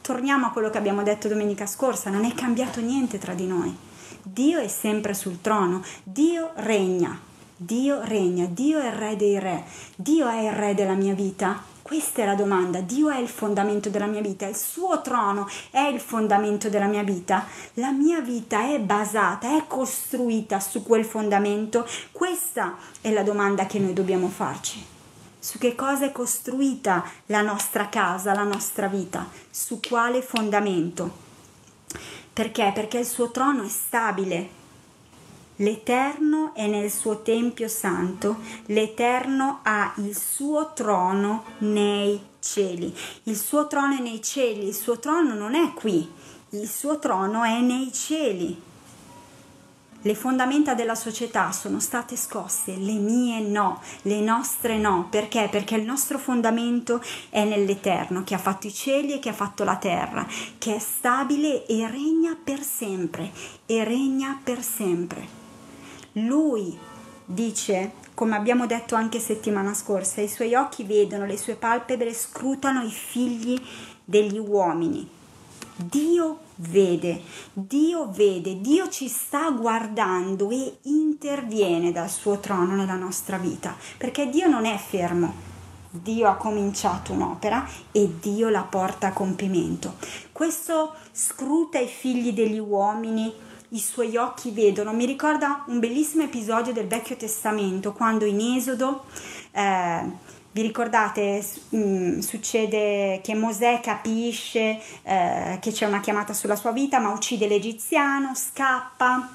Torniamo 0.00 0.46
a 0.46 0.50
quello 0.50 0.70
che 0.70 0.78
abbiamo 0.78 1.02
detto 1.02 1.28
domenica 1.28 1.66
scorsa, 1.66 2.10
non 2.10 2.24
è 2.24 2.32
cambiato 2.34 2.80
niente 2.80 3.18
tra 3.18 3.34
di 3.34 3.46
noi. 3.46 3.76
Dio 4.22 4.58
è 4.58 4.68
sempre 4.68 5.14
sul 5.14 5.40
trono, 5.40 5.82
Dio 6.02 6.52
regna, 6.56 7.18
Dio 7.56 8.02
regna, 8.02 8.46
Dio 8.46 8.78
è 8.78 8.86
il 8.86 8.92
re 8.92 9.16
dei 9.16 9.38
re, 9.38 9.64
Dio 9.96 10.28
è 10.28 10.48
il 10.48 10.52
re 10.52 10.74
della 10.74 10.94
mia 10.94 11.14
vita 11.14 11.69
questa 11.90 12.22
è 12.22 12.24
la 12.24 12.36
domanda. 12.36 12.80
Dio 12.80 13.10
è 13.10 13.18
il 13.18 13.28
fondamento 13.28 13.88
della 13.88 14.06
mia 14.06 14.20
vita, 14.20 14.46
il 14.46 14.54
suo 14.54 15.00
trono 15.00 15.48
è 15.72 15.80
il 15.80 15.98
fondamento 15.98 16.68
della 16.68 16.86
mia 16.86 17.02
vita. 17.02 17.44
La 17.74 17.90
mia 17.90 18.20
vita 18.20 18.72
è 18.72 18.78
basata, 18.78 19.56
è 19.56 19.66
costruita 19.66 20.60
su 20.60 20.84
quel 20.84 21.04
fondamento. 21.04 21.84
Questa 22.12 22.76
è 23.00 23.10
la 23.10 23.24
domanda 23.24 23.66
che 23.66 23.80
noi 23.80 23.92
dobbiamo 23.92 24.28
farci. 24.28 24.86
Su 25.36 25.58
che 25.58 25.74
cosa 25.74 26.04
è 26.04 26.12
costruita 26.12 27.02
la 27.26 27.40
nostra 27.40 27.88
casa, 27.88 28.34
la 28.34 28.44
nostra 28.44 28.86
vita? 28.86 29.26
Su 29.50 29.80
quale 29.80 30.22
fondamento? 30.22 31.10
Perché? 32.32 32.70
Perché 32.72 32.98
il 32.98 33.06
suo 33.06 33.32
trono 33.32 33.64
è 33.64 33.68
stabile, 33.68 34.59
L'Eterno 35.60 36.54
è 36.54 36.66
nel 36.66 36.90
suo 36.90 37.20
Tempio 37.20 37.68
santo, 37.68 38.38
l'Eterno 38.66 39.60
ha 39.62 39.92
il 39.96 40.16
suo 40.16 40.72
trono 40.72 41.44
nei 41.58 42.18
cieli. 42.40 42.96
Il 43.24 43.36
suo 43.36 43.66
trono 43.66 43.94
è 43.94 44.00
nei 44.00 44.22
cieli, 44.22 44.68
il 44.68 44.74
suo 44.74 44.98
trono 44.98 45.34
non 45.34 45.54
è 45.54 45.74
qui, 45.74 46.10
il 46.50 46.66
suo 46.66 46.98
trono 46.98 47.44
è 47.44 47.60
nei 47.60 47.92
cieli. 47.92 48.58
Le 50.00 50.14
fondamenta 50.14 50.72
della 50.72 50.94
società 50.94 51.52
sono 51.52 51.78
state 51.78 52.16
scosse, 52.16 52.76
le 52.76 52.94
mie 52.94 53.40
no, 53.40 53.82
le 54.04 54.20
nostre 54.20 54.78
no. 54.78 55.08
Perché? 55.10 55.48
Perché 55.50 55.74
il 55.74 55.84
nostro 55.84 56.16
fondamento 56.16 57.02
è 57.28 57.44
nell'Eterno, 57.44 58.24
che 58.24 58.34
ha 58.34 58.38
fatto 58.38 58.66
i 58.66 58.72
cieli 58.72 59.12
e 59.12 59.18
che 59.18 59.28
ha 59.28 59.34
fatto 59.34 59.64
la 59.64 59.76
terra, 59.76 60.26
che 60.56 60.76
è 60.76 60.78
stabile 60.78 61.66
e 61.66 61.86
regna 61.86 62.34
per 62.42 62.62
sempre, 62.62 63.30
e 63.66 63.84
regna 63.84 64.40
per 64.42 64.62
sempre. 64.62 65.39
Lui 66.26 66.76
dice, 67.24 67.92
come 68.14 68.36
abbiamo 68.36 68.66
detto 68.66 68.94
anche 68.94 69.18
settimana 69.20 69.74
scorsa, 69.74 70.20
i 70.20 70.28
suoi 70.28 70.54
occhi 70.54 70.84
vedono, 70.84 71.26
le 71.26 71.36
sue 71.36 71.54
palpebre 71.54 72.12
scrutano 72.12 72.82
i 72.82 72.90
figli 72.90 73.60
degli 74.04 74.38
uomini. 74.38 75.08
Dio 75.76 76.40
vede, 76.56 77.22
Dio 77.52 78.10
vede, 78.10 78.60
Dio 78.60 78.88
ci 78.88 79.08
sta 79.08 79.50
guardando 79.50 80.50
e 80.50 80.78
interviene 80.82 81.92
dal 81.92 82.10
suo 82.10 82.38
trono 82.38 82.74
nella 82.74 82.96
nostra 82.96 83.38
vita, 83.38 83.74
perché 83.96 84.28
Dio 84.28 84.46
non 84.46 84.66
è 84.66 84.76
fermo. 84.76 85.48
Dio 85.92 86.28
ha 86.28 86.34
cominciato 86.34 87.12
un'opera 87.12 87.66
e 87.90 88.18
Dio 88.20 88.48
la 88.48 88.62
porta 88.62 89.08
a 89.08 89.12
compimento. 89.12 89.94
Questo 90.30 90.94
scruta 91.10 91.78
i 91.78 91.88
figli 91.88 92.32
degli 92.32 92.58
uomini 92.58 93.32
i 93.70 93.78
suoi 93.78 94.16
occhi 94.16 94.50
vedono. 94.50 94.92
Mi 94.92 95.04
ricorda 95.04 95.64
un 95.66 95.78
bellissimo 95.78 96.22
episodio 96.22 96.72
del 96.72 96.86
Vecchio 96.86 97.16
Testamento, 97.16 97.92
quando 97.92 98.24
in 98.24 98.40
Esodo, 98.56 99.04
eh, 99.52 100.02
vi 100.52 100.62
ricordate, 100.62 101.44
mh, 101.68 101.78
mm, 101.78 102.18
succede 102.18 103.20
che 103.22 103.34
Mosè 103.34 103.80
capisce 103.80 104.80
eh, 105.02 105.58
che 105.60 105.70
c'è 105.70 105.86
una 105.86 106.00
chiamata 106.00 106.32
sulla 106.32 106.56
sua 106.56 106.72
vita, 106.72 106.98
ma 106.98 107.10
uccide 107.10 107.46
l'egiziano, 107.46 108.34
scappa. 108.34 109.34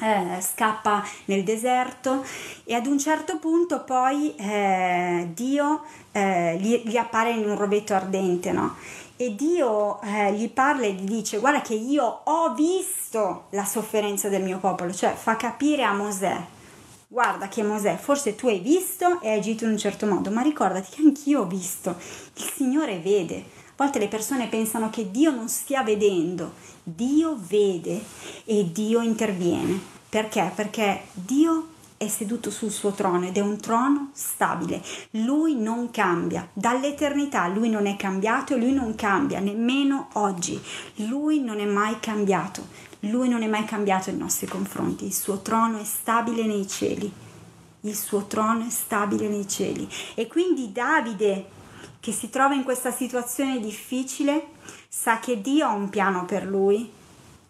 Eh, 0.00 0.40
scappa 0.40 1.04
nel 1.24 1.42
deserto 1.42 2.24
e 2.62 2.72
ad 2.72 2.86
un 2.86 3.00
certo 3.00 3.40
punto 3.40 3.82
poi 3.82 4.32
eh, 4.36 5.28
Dio 5.34 5.82
eh, 6.12 6.56
gli, 6.60 6.82
gli, 6.84 6.96
appare 6.96 7.32
in 7.32 7.44
un 7.44 7.56
rovetto 7.56 7.94
ardente 7.94 8.52
no? 8.52 8.76
E 9.18 9.34
Dio 9.34 10.00
eh, 10.00 10.32
gli 10.32 10.48
parla 10.48 10.86
e 10.86 10.92
gli 10.92 11.04
dice 11.04 11.38
guarda 11.38 11.60
che 11.60 11.74
io 11.74 12.20
ho 12.24 12.54
visto 12.54 13.48
la 13.50 13.66
sofferenza 13.66 14.30
del 14.30 14.42
mio 14.42 14.58
popolo, 14.58 14.94
cioè 14.94 15.12
fa 15.12 15.36
capire 15.36 15.82
a 15.82 15.92
Mosè 15.92 16.56
guarda 17.10 17.48
che 17.48 17.62
Mosè, 17.62 17.96
forse 17.96 18.34
tu 18.34 18.48
hai 18.48 18.60
visto 18.60 19.20
e 19.22 19.30
hai 19.30 19.38
agito 19.38 19.64
in 19.64 19.70
un 19.70 19.78
certo 19.78 20.06
modo, 20.06 20.30
ma 20.30 20.42
ricordati 20.42 20.90
che 20.94 21.02
anch'io 21.02 21.40
ho 21.40 21.46
visto, 21.46 21.96
il 22.34 22.50
Signore 22.54 22.98
vede. 22.98 23.36
A 23.78 23.84
volte 23.84 23.98
le 23.98 24.08
persone 24.08 24.48
pensano 24.48 24.90
che 24.90 25.10
Dio 25.10 25.30
non 25.30 25.48
stia 25.48 25.82
vedendo, 25.82 26.52
Dio 26.82 27.36
vede 27.38 28.00
e 28.44 28.70
Dio 28.70 29.00
interviene. 29.00 29.80
Perché? 30.08 30.52
Perché 30.54 31.02
Dio 31.12 31.68
è 31.98 32.06
seduto 32.06 32.50
sul 32.50 32.70
suo 32.70 32.92
trono 32.92 33.26
ed 33.26 33.36
è 33.36 33.40
un 33.40 33.58
trono 33.58 34.10
stabile. 34.12 34.80
Lui 35.10 35.56
non 35.56 35.90
cambia. 35.90 36.48
Dall'eternità 36.52 37.48
lui 37.48 37.68
non 37.68 37.86
è 37.86 37.96
cambiato 37.96 38.54
e 38.54 38.58
lui 38.58 38.72
non 38.72 38.94
cambia 38.94 39.40
nemmeno 39.40 40.08
oggi. 40.14 40.58
Lui 41.06 41.40
non 41.40 41.58
è 41.58 41.64
mai 41.64 41.98
cambiato. 42.00 42.66
Lui 43.00 43.28
non 43.28 43.42
è 43.42 43.48
mai 43.48 43.64
cambiato 43.64 44.10
nei 44.10 44.20
nostri 44.20 44.46
confronti. 44.46 45.06
Il 45.06 45.12
suo 45.12 45.42
trono 45.42 45.78
è 45.80 45.84
stabile 45.84 46.46
nei 46.46 46.68
cieli. 46.68 47.12
Il 47.82 47.96
suo 47.96 48.26
trono 48.26 48.64
è 48.64 48.70
stabile 48.70 49.28
nei 49.28 49.48
cieli. 49.48 49.88
E 50.14 50.28
quindi 50.28 50.70
Davide 50.72 51.56
che 52.00 52.12
si 52.12 52.30
trova 52.30 52.54
in 52.54 52.62
questa 52.62 52.92
situazione 52.92 53.58
difficile 53.58 54.50
sa 54.88 55.18
che 55.18 55.40
Dio 55.40 55.66
ha 55.66 55.72
un 55.72 55.88
piano 55.88 56.24
per 56.24 56.44
lui, 56.44 56.90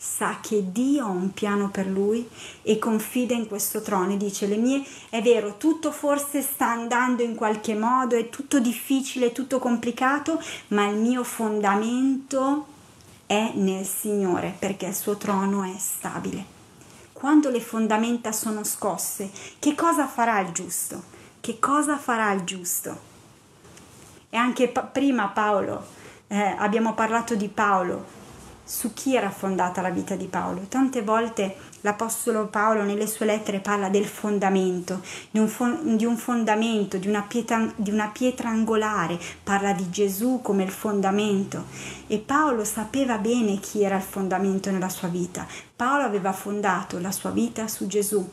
sa 0.00 0.38
che 0.40 0.70
Dio 0.70 1.04
ha 1.04 1.08
un 1.08 1.32
piano 1.32 1.70
per 1.70 1.88
lui 1.88 2.28
e 2.62 2.78
confida 2.78 3.34
in 3.34 3.48
questo 3.48 3.82
trono 3.82 4.12
e 4.12 4.16
dice 4.16 4.46
le 4.46 4.56
mie 4.56 4.84
è 5.08 5.20
vero 5.20 5.56
tutto 5.56 5.90
forse 5.90 6.40
sta 6.40 6.70
andando 6.70 7.24
in 7.24 7.34
qualche 7.34 7.74
modo 7.74 8.16
è 8.16 8.28
tutto 8.30 8.60
difficile 8.60 9.32
tutto 9.32 9.58
complicato 9.58 10.40
ma 10.68 10.86
il 10.86 10.98
mio 10.98 11.24
fondamento 11.24 12.76
è 13.28 13.52
nel 13.56 13.84
Signore 13.84 14.54
perché 14.58 14.86
il 14.86 14.94
suo 14.94 15.18
trono 15.18 15.62
è 15.62 15.76
stabile. 15.78 16.56
Quando 17.12 17.50
le 17.50 17.60
fondamenta 17.60 18.32
sono 18.32 18.64
scosse 18.64 19.30
che 19.58 19.74
cosa 19.74 20.06
farà 20.06 20.40
il 20.40 20.52
giusto? 20.52 21.02
Che 21.38 21.58
cosa 21.58 21.98
farà 21.98 22.32
il 22.32 22.44
giusto? 22.44 22.98
E 24.30 24.36
anche 24.36 24.68
pa- 24.68 24.82
prima 24.82 25.28
Paolo, 25.28 25.84
eh, 26.28 26.54
abbiamo 26.56 26.94
parlato 26.94 27.34
di 27.34 27.48
Paolo, 27.48 28.16
su 28.68 28.92
chi 28.92 29.16
era 29.16 29.30
fondata 29.30 29.80
la 29.80 29.88
vita 29.88 30.14
di 30.14 30.26
Paolo. 30.26 30.66
Tante 30.68 31.00
volte 31.00 31.56
l'Apostolo 31.80 32.48
Paolo 32.48 32.82
nelle 32.82 33.06
sue 33.06 33.24
lettere 33.24 33.60
parla 33.60 33.88
del 33.88 34.04
fondamento, 34.04 35.00
di 35.30 35.38
un, 35.38 35.48
fon- 35.48 35.96
di 35.96 36.04
un 36.04 36.18
fondamento, 36.18 36.98
di 36.98 37.08
una, 37.08 37.22
pietra, 37.22 37.72
di 37.74 37.90
una 37.90 38.08
pietra 38.08 38.50
angolare, 38.50 39.18
parla 39.42 39.72
di 39.72 39.88
Gesù 39.88 40.40
come 40.42 40.64
il 40.64 40.70
fondamento 40.70 41.64
e 42.08 42.18
Paolo 42.18 42.62
sapeva 42.64 43.16
bene 43.16 43.58
chi 43.58 43.82
era 43.82 43.96
il 43.96 44.02
fondamento 44.02 44.70
nella 44.70 44.90
sua 44.90 45.08
vita. 45.08 45.46
Paolo 45.74 46.04
aveva 46.04 46.32
fondato 46.32 46.98
la 46.98 47.10
sua 47.10 47.30
vita 47.30 47.68
su 47.68 47.86
Gesù 47.86 48.28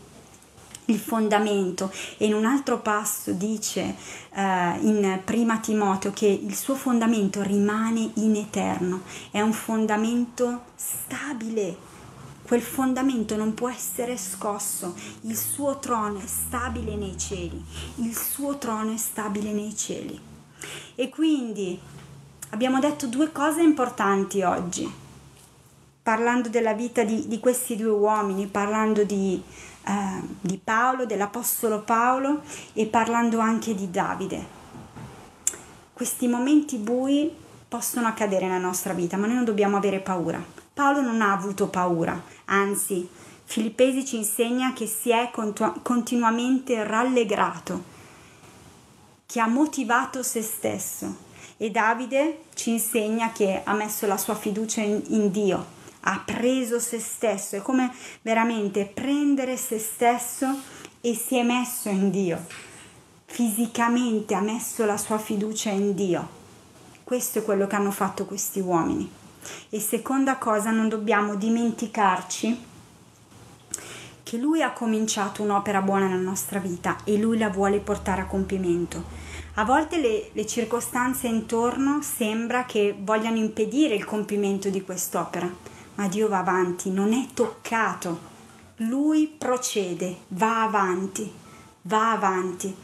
il 0.86 1.00
fondamento. 1.00 1.92
E 2.18 2.26
in 2.26 2.34
un 2.34 2.46
altro 2.46 2.80
passo 2.80 3.32
dice 3.32 3.96
uh, 4.34 4.40
in 4.86 5.22
prima 5.24 5.60
Timoteo 5.60 6.12
che 6.12 6.28
il 6.28 6.56
suo 6.56 6.76
fondamento 6.76 7.42
rimane 7.42 8.12
in 8.16 8.36
eterno, 8.36 9.02
è 9.32 9.42
un 9.42 9.54
fondamento 9.54 10.64
stabile. 10.76 11.94
Quel 12.46 12.62
fondamento 12.62 13.36
non 13.36 13.56
può 13.56 13.72
essere 13.72 14.18
scosso, 14.18 14.94
il 15.22 15.36
suo 15.36 15.80
trono 15.80 16.20
è 16.20 16.28
stabile 16.28 16.96
nei 16.96 17.18
cieli, 17.18 17.60
il 17.96 18.16
suo 18.16 18.60
trono 18.60 18.94
è 18.94 18.98
stabile 18.98 19.52
nei 19.52 19.76
cieli. 19.76 20.20
E 20.94 21.10
quindi 21.10 21.80
abbiamo 22.50 22.80
detto 22.80 23.08
due 23.08 23.32
cose 23.32 23.64
importanti 23.64 24.44
oggi, 24.44 24.88
parlando 26.04 26.48
della 26.48 26.74
vita 26.74 27.04
di, 27.04 27.28
di 27.28 27.40
questi 27.40 27.76
due 27.76 27.90
uomini, 27.90 28.46
parlando 28.46 29.04
di, 29.04 29.42
eh, 29.86 30.22
di 30.42 30.60
Paolo, 30.62 31.06
dell'Apostolo 31.06 31.82
Paolo 31.82 32.42
e 32.74 32.86
parlando 32.88 33.40
anche 33.40 33.76
di 33.76 33.92
Davide. 33.92 34.64
Questi 35.94 36.28
momenti 36.28 36.78
bui 36.78 37.32
possono 37.68 38.08
accadere 38.08 38.48
nella 38.48 38.58
nostra 38.58 38.94
vita, 38.94 39.18
ma 39.18 39.28
noi 39.28 39.36
non 39.36 39.46
dobbiamo 39.46 39.78
avere 39.78 40.00
paura. 40.00 40.44
Paolo 40.74 41.02
non 41.02 41.22
ha 41.22 41.32
avuto 41.32 41.68
paura, 41.68 42.22
anzi, 42.46 43.08
Filippesi 43.48 44.04
ci 44.06 44.18
insegna 44.18 44.74
che 44.74 44.88
si 44.88 45.12
è 45.12 45.32
continuamente 45.84 46.84
rallegrato, 46.84 47.84
che 49.26 49.40
ha 49.40 49.48
motivato 49.48 50.24
se 50.24 50.42
stesso 50.42 51.16
e 51.58 51.70
Davide 51.70 52.40
ci 52.56 52.72
insegna 52.72 53.32
che 53.32 53.62
ha 53.64 53.74
messo 53.74 54.08
la 54.08 54.18
sua 54.18 54.36
fiducia 54.36 54.82
in, 54.82 55.02
in 55.10 55.32
Dio 55.32 55.75
ha 56.08 56.22
preso 56.24 56.80
se 56.80 57.00
stesso, 57.00 57.56
è 57.56 57.62
come 57.62 57.92
veramente 58.22 58.86
prendere 58.86 59.58
se 59.58 59.80
stesso 59.80 60.48
e 61.02 61.16
si 61.16 61.38
è 61.38 61.44
messo 61.44 61.90
in 61.90 62.10
Dio. 62.12 62.46
Fisicamente 63.26 64.36
ha 64.36 64.42
messo 64.42 64.86
la 64.86 64.98
sua 64.98 65.18
fiducia 65.18 65.70
in 65.70 65.94
Dio. 65.96 66.44
Questo 67.04 67.40
è 67.40 67.44
quello 67.44 67.68
che 67.68 67.76
hanno 67.76 67.92
fatto 67.92 68.26
questi 68.26 68.60
uomini. 68.60 69.10
E 69.70 69.80
seconda 69.80 70.38
cosa, 70.38 70.72
non 70.72 70.90
dobbiamo 70.90 71.36
dimenticarci 71.36 72.74
che 74.24 74.38
lui 74.38 74.64
ha 74.64 74.74
cominciato 74.74 75.44
un'opera 75.44 75.82
buona 75.82 76.08
nella 76.08 76.22
nostra 76.22 76.58
vita 76.58 76.98
e 77.04 77.18
lui 77.18 77.38
la 77.38 77.50
vuole 77.50 77.80
portare 77.80 78.22
a 78.22 78.26
compimento. 78.26 79.04
A 79.56 79.64
volte 79.64 80.00
le, 80.00 80.30
le, 80.34 80.46
circostanze 80.46 81.28
intorno 81.28 82.02
sembra 82.02 82.66
che 82.66 82.96
vogliano 83.00 83.38
impedire 83.38 83.94
il 83.94 84.04
compimento 84.04 84.70
di 84.70 84.84
quest'opera, 84.84 85.50
ma 85.96 86.08
Dio 86.08 86.28
va 86.28 86.40
avanti, 86.40 86.90
non 86.92 87.14
è 87.14 87.28
toccato. 87.34 88.34
Lui 88.78 89.28
procede, 89.28 90.18
va 90.30 90.64
avanti, 90.64 91.32
va 91.84 92.12
avanti. 92.12 92.76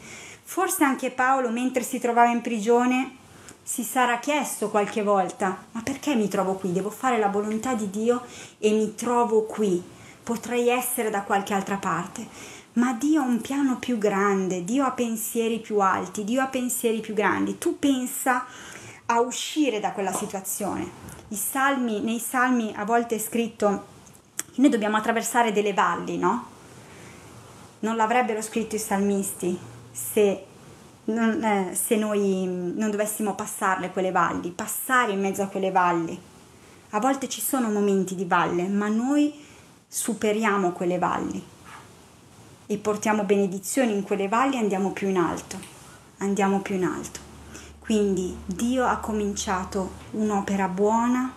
Forse 0.42 0.84
anche 0.84 1.10
Paolo, 1.10 1.50
mentre 1.50 1.82
si 1.82 1.98
trovava 1.98 2.30
in 2.30 2.40
prigione, 2.40 3.16
si 3.62 3.84
sarà 3.84 4.18
chiesto 4.18 4.70
qualche 4.70 5.02
volta, 5.02 5.64
ma 5.72 5.82
perché 5.82 6.14
mi 6.14 6.28
trovo 6.28 6.54
qui? 6.54 6.72
Devo 6.72 6.90
fare 6.90 7.18
la 7.18 7.28
volontà 7.28 7.74
di 7.74 7.90
Dio 7.90 8.22
e 8.58 8.70
mi 8.72 8.94
trovo 8.94 9.44
qui. 9.44 9.82
Potrei 10.22 10.68
essere 10.68 11.10
da 11.10 11.22
qualche 11.22 11.54
altra 11.54 11.76
parte. 11.76 12.26
Ma 12.74 12.94
Dio 12.94 13.20
ha 13.20 13.24
un 13.24 13.40
piano 13.40 13.76
più 13.78 13.98
grande, 13.98 14.64
Dio 14.64 14.84
ha 14.84 14.92
pensieri 14.92 15.60
più 15.60 15.78
alti, 15.80 16.24
Dio 16.24 16.40
ha 16.40 16.46
pensieri 16.46 17.00
più 17.00 17.12
grandi. 17.12 17.58
Tu 17.58 17.78
pensa 17.78 18.46
a 19.06 19.20
uscire 19.20 19.78
da 19.78 19.92
quella 19.92 20.12
situazione 20.12 21.21
salmi, 21.36 22.00
nei 22.00 22.18
salmi 22.18 22.72
a 22.76 22.84
volte 22.84 23.16
è 23.16 23.18
scritto 23.18 23.86
che 24.52 24.60
noi 24.60 24.70
dobbiamo 24.70 24.96
attraversare 24.96 25.52
delle 25.52 25.72
valli, 25.72 26.18
no? 26.18 26.46
Non 27.80 27.96
l'avrebbero 27.96 28.42
scritto 28.42 28.76
i 28.76 28.78
salmisti 28.78 29.58
se, 29.90 30.44
non, 31.04 31.42
eh, 31.42 31.74
se 31.74 31.96
noi 31.96 32.44
non 32.46 32.90
dovessimo 32.90 33.34
passarle 33.34 33.90
quelle 33.90 34.10
valli, 34.10 34.50
passare 34.50 35.12
in 35.12 35.20
mezzo 35.20 35.42
a 35.42 35.46
quelle 35.46 35.70
valli. 35.70 36.20
A 36.90 37.00
volte 37.00 37.28
ci 37.28 37.40
sono 37.40 37.70
momenti 37.70 38.14
di 38.14 38.24
valle, 38.24 38.68
ma 38.68 38.88
noi 38.88 39.32
superiamo 39.88 40.72
quelle 40.72 40.98
valli 40.98 41.42
e 42.66 42.78
portiamo 42.78 43.24
benedizioni 43.24 43.92
in 43.92 44.02
quelle 44.02 44.28
valli 44.28 44.56
e 44.56 44.60
andiamo 44.60 44.92
più 44.92 45.08
in 45.08 45.18
alto, 45.18 45.58
andiamo 46.18 46.60
più 46.60 46.74
in 46.74 46.84
alto. 46.84 47.21
Quindi 47.82 48.36
Dio 48.46 48.86
ha 48.86 48.98
cominciato 48.98 49.90
un'opera 50.12 50.68
buona 50.68 51.32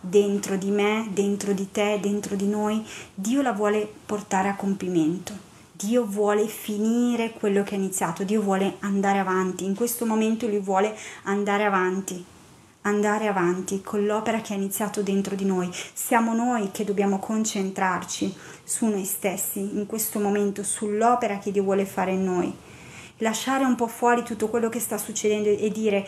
dentro 0.00 0.56
di 0.56 0.70
me, 0.70 1.10
dentro 1.12 1.52
di 1.52 1.70
te, 1.70 1.98
dentro 2.00 2.34
di 2.34 2.46
noi. 2.46 2.82
Dio 3.14 3.42
la 3.42 3.52
vuole 3.52 3.86
portare 4.06 4.48
a 4.48 4.56
compimento. 4.56 5.34
Dio 5.70 6.06
vuole 6.06 6.46
finire 6.46 7.32
quello 7.32 7.62
che 7.62 7.74
ha 7.74 7.78
iniziato, 7.78 8.24
Dio 8.24 8.40
vuole 8.40 8.76
andare 8.80 9.18
avanti. 9.18 9.66
In 9.66 9.74
questo 9.74 10.06
momento 10.06 10.46
lui 10.46 10.60
vuole 10.60 10.96
andare 11.24 11.64
avanti, 11.64 12.24
andare 12.82 13.26
avanti 13.26 13.82
con 13.82 14.06
l'opera 14.06 14.40
che 14.40 14.54
ha 14.54 14.56
iniziato 14.56 15.02
dentro 15.02 15.34
di 15.34 15.44
noi. 15.44 15.70
Siamo 15.92 16.32
noi 16.32 16.70
che 16.70 16.84
dobbiamo 16.84 17.18
concentrarci 17.18 18.34
su 18.64 18.86
noi 18.86 19.04
stessi 19.04 19.60
in 19.60 19.84
questo 19.84 20.18
momento, 20.18 20.62
sull'opera 20.62 21.36
che 21.36 21.52
Dio 21.52 21.62
vuole 21.62 21.84
fare 21.84 22.12
in 22.12 22.24
noi 22.24 22.70
lasciare 23.18 23.64
un 23.64 23.74
po' 23.74 23.86
fuori 23.86 24.22
tutto 24.22 24.48
quello 24.48 24.68
che 24.68 24.80
sta 24.80 24.98
succedendo 24.98 25.48
e 25.48 25.70
dire 25.70 26.06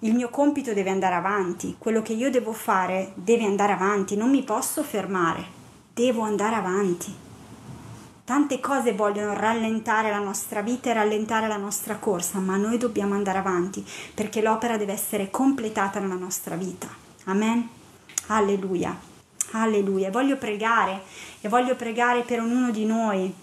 il 0.00 0.14
mio 0.14 0.28
compito 0.28 0.74
deve 0.74 0.90
andare 0.90 1.14
avanti, 1.14 1.76
quello 1.78 2.02
che 2.02 2.12
io 2.12 2.30
devo 2.30 2.52
fare 2.52 3.12
deve 3.14 3.44
andare 3.44 3.72
avanti, 3.72 4.16
non 4.16 4.28
mi 4.28 4.42
posso 4.42 4.82
fermare, 4.82 5.44
devo 5.94 6.22
andare 6.22 6.56
avanti. 6.56 7.14
Tante 8.24 8.60
cose 8.60 8.92
vogliono 8.92 9.34
rallentare 9.34 10.10
la 10.10 10.18
nostra 10.18 10.62
vita 10.62 10.90
e 10.90 10.94
rallentare 10.94 11.46
la 11.46 11.56
nostra 11.56 11.96
corsa, 11.96 12.38
ma 12.38 12.56
noi 12.56 12.78
dobbiamo 12.78 13.14
andare 13.14 13.38
avanti 13.38 13.84
perché 14.14 14.40
l'opera 14.42 14.76
deve 14.76 14.92
essere 14.92 15.30
completata 15.30 16.00
nella 16.00 16.14
nostra 16.14 16.56
vita. 16.56 16.88
Amen. 17.24 17.68
Alleluia. 18.26 18.98
Alleluia. 19.52 20.10
Voglio 20.10 20.36
pregare 20.36 21.02
e 21.40 21.48
voglio 21.48 21.76
pregare 21.76 22.22
per 22.22 22.40
ognuno 22.40 22.70
di 22.70 22.84
noi 22.86 23.34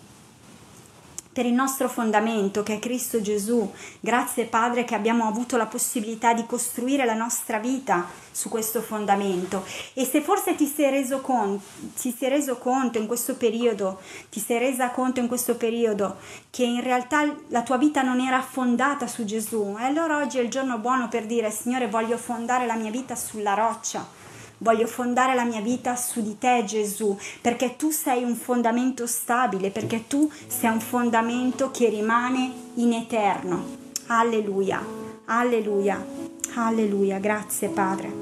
per 1.33 1.45
il 1.45 1.53
nostro 1.53 1.87
fondamento 1.87 2.63
che 2.63 2.75
è 2.75 2.79
Cristo 2.79 3.21
Gesù. 3.21 3.71
Grazie 3.99 4.45
Padre 4.45 4.83
che 4.83 4.95
abbiamo 4.95 5.27
avuto 5.27 5.57
la 5.57 5.65
possibilità 5.65 6.33
di 6.33 6.45
costruire 6.45 7.05
la 7.05 7.13
nostra 7.13 7.59
vita 7.59 8.07
su 8.31 8.49
questo 8.49 8.81
fondamento. 8.81 9.63
E 9.93 10.05
se 10.05 10.21
forse 10.21 10.55
ti 10.55 10.65
sei 10.65 10.89
reso 10.89 11.21
conto, 11.21 11.63
ti 11.99 12.15
sei 12.17 12.29
reso 12.29 12.57
conto 12.57 12.97
in 12.97 13.07
questo 13.07 13.35
periodo, 13.35 13.99
ti 14.29 14.39
sei 14.39 14.59
resa 14.59 14.89
conto 14.89 15.19
in 15.19 15.27
questo 15.27 15.55
periodo 15.55 16.17
che 16.49 16.63
in 16.63 16.81
realtà 16.81 17.33
la 17.47 17.61
tua 17.61 17.77
vita 17.77 18.01
non 18.01 18.19
era 18.19 18.41
fondata 18.41 19.07
su 19.07 19.23
Gesù, 19.23 19.75
e 19.79 19.83
allora 19.83 20.17
oggi 20.17 20.37
è 20.37 20.41
il 20.41 20.49
giorno 20.49 20.77
buono 20.77 21.07
per 21.07 21.25
dire 21.25 21.51
Signore 21.51 21.87
voglio 21.87 22.17
fondare 22.17 22.65
la 22.65 22.75
mia 22.75 22.91
vita 22.91 23.15
sulla 23.15 23.53
roccia 23.53 24.19
Voglio 24.63 24.85
fondare 24.85 25.33
la 25.33 25.43
mia 25.43 25.59
vita 25.59 25.95
su 25.95 26.21
di 26.21 26.37
te, 26.37 26.63
Gesù, 26.65 27.17
perché 27.41 27.77
tu 27.77 27.89
sei 27.89 28.21
un 28.21 28.35
fondamento 28.35 29.07
stabile, 29.07 29.71
perché 29.71 30.05
tu 30.05 30.31
sei 30.45 30.69
un 30.69 30.79
fondamento 30.79 31.71
che 31.71 31.89
rimane 31.89 32.51
in 32.75 32.93
eterno. 32.93 33.65
Alleluia, 34.05 34.79
alleluia, 35.25 36.05
alleluia. 36.53 37.17
Grazie, 37.17 37.69
Padre. 37.69 38.13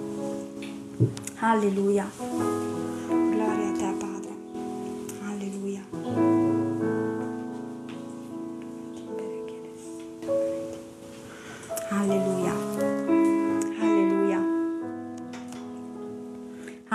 Alleluia. 1.39 2.58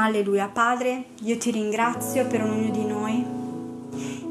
Alleluia. 0.04 0.48
Padre, 0.48 1.04
io 1.22 1.38
ti 1.38 1.50
ringrazio 1.50 2.26
per 2.26 2.42
ognuno 2.42 2.70
di 2.70 2.84
noi 2.84 3.24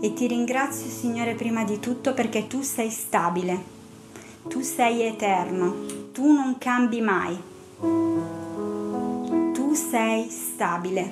e 0.01 0.13
ti 0.13 0.27
ringrazio 0.27 0.87
Signore 0.87 1.33
prima 1.33 1.63
di 1.63 1.79
tutto 1.79 2.13
perché 2.13 2.45
tu 2.45 2.61
sei 2.61 2.91
stabile, 2.91 3.59
tu 4.47 4.61
sei 4.61 5.01
eterno, 5.01 5.73
tu 6.11 6.31
non 6.31 6.59
cambi 6.59 7.01
mai, 7.01 7.35
tu 9.51 9.73
sei 9.73 10.29
stabile 10.29 11.11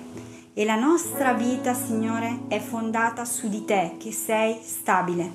e 0.54 0.63
la 0.63 0.76
nostra 0.76 1.34
vita 1.34 1.74
Signore 1.74 2.41
è 2.47 2.60
fondata 2.60 3.26
su 3.26 3.50
di 3.50 3.65
te 3.65 3.95
che 3.97 4.12
sei 4.12 4.60
stabile. 4.63 5.32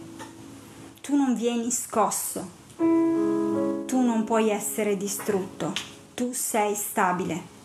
Tu 1.00 1.16
non 1.16 1.34
vieni 1.34 1.72
scosso, 1.72 2.48
tu 2.76 4.00
non 4.02 4.22
puoi 4.24 4.50
essere 4.50 4.96
distrutto, 4.96 5.72
tu 6.14 6.30
sei 6.32 6.76
stabile 6.76 7.55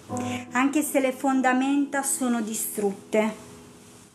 anche 0.52 0.82
se 0.82 1.00
le 1.00 1.12
fondamenta 1.12 2.04
sono 2.04 2.42
distrutte. 2.42 3.50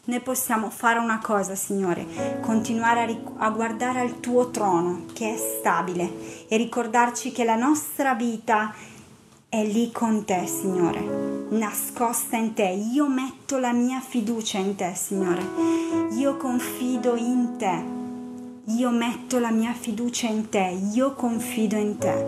Noi 0.04 0.20
possiamo 0.20 0.70
fare 0.70 1.00
una 1.00 1.18
cosa, 1.18 1.56
Signore, 1.56 2.38
continuare 2.40 3.00
a, 3.00 3.04
ric- 3.06 3.32
a, 3.38 3.50
guardare 3.50 4.00
al 4.00 4.20
tuo 4.20 4.50
trono 4.50 5.06
che 5.12 5.35
è 5.35 5.37
stabile 5.37 6.46
e 6.48 6.56
ricordarci 6.56 7.32
che 7.32 7.42
la 7.42 7.56
nostra 7.56 8.14
vita 8.14 8.72
è 9.48 9.64
lì 9.64 9.90
con 9.90 10.24
te, 10.24 10.46
Signore, 10.46 11.00
nascosta 11.50 12.37
in 12.37 12.54
te. 12.54 12.68
Io 12.68 13.09
metto 13.09 13.59
la 13.59 13.72
mia 13.72 14.00
fiducia 14.00 14.59
in 14.59 14.76
te, 14.76 14.92
Signore. 14.94 15.42
Io 16.12 16.37
confido 16.37 17.16
in 17.16 17.56
te. 17.56 17.94
Io 18.74 18.90
metto 18.90 19.38
la 19.38 19.50
mia 19.50 19.72
fiducia 19.72 20.28
in 20.28 20.48
te. 20.48 20.78
Io 20.92 21.14
confido 21.14 21.76
in 21.76 21.98
te. 21.98 22.24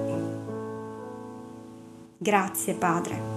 Grazie, 2.19 2.75
Padre. 2.75 3.28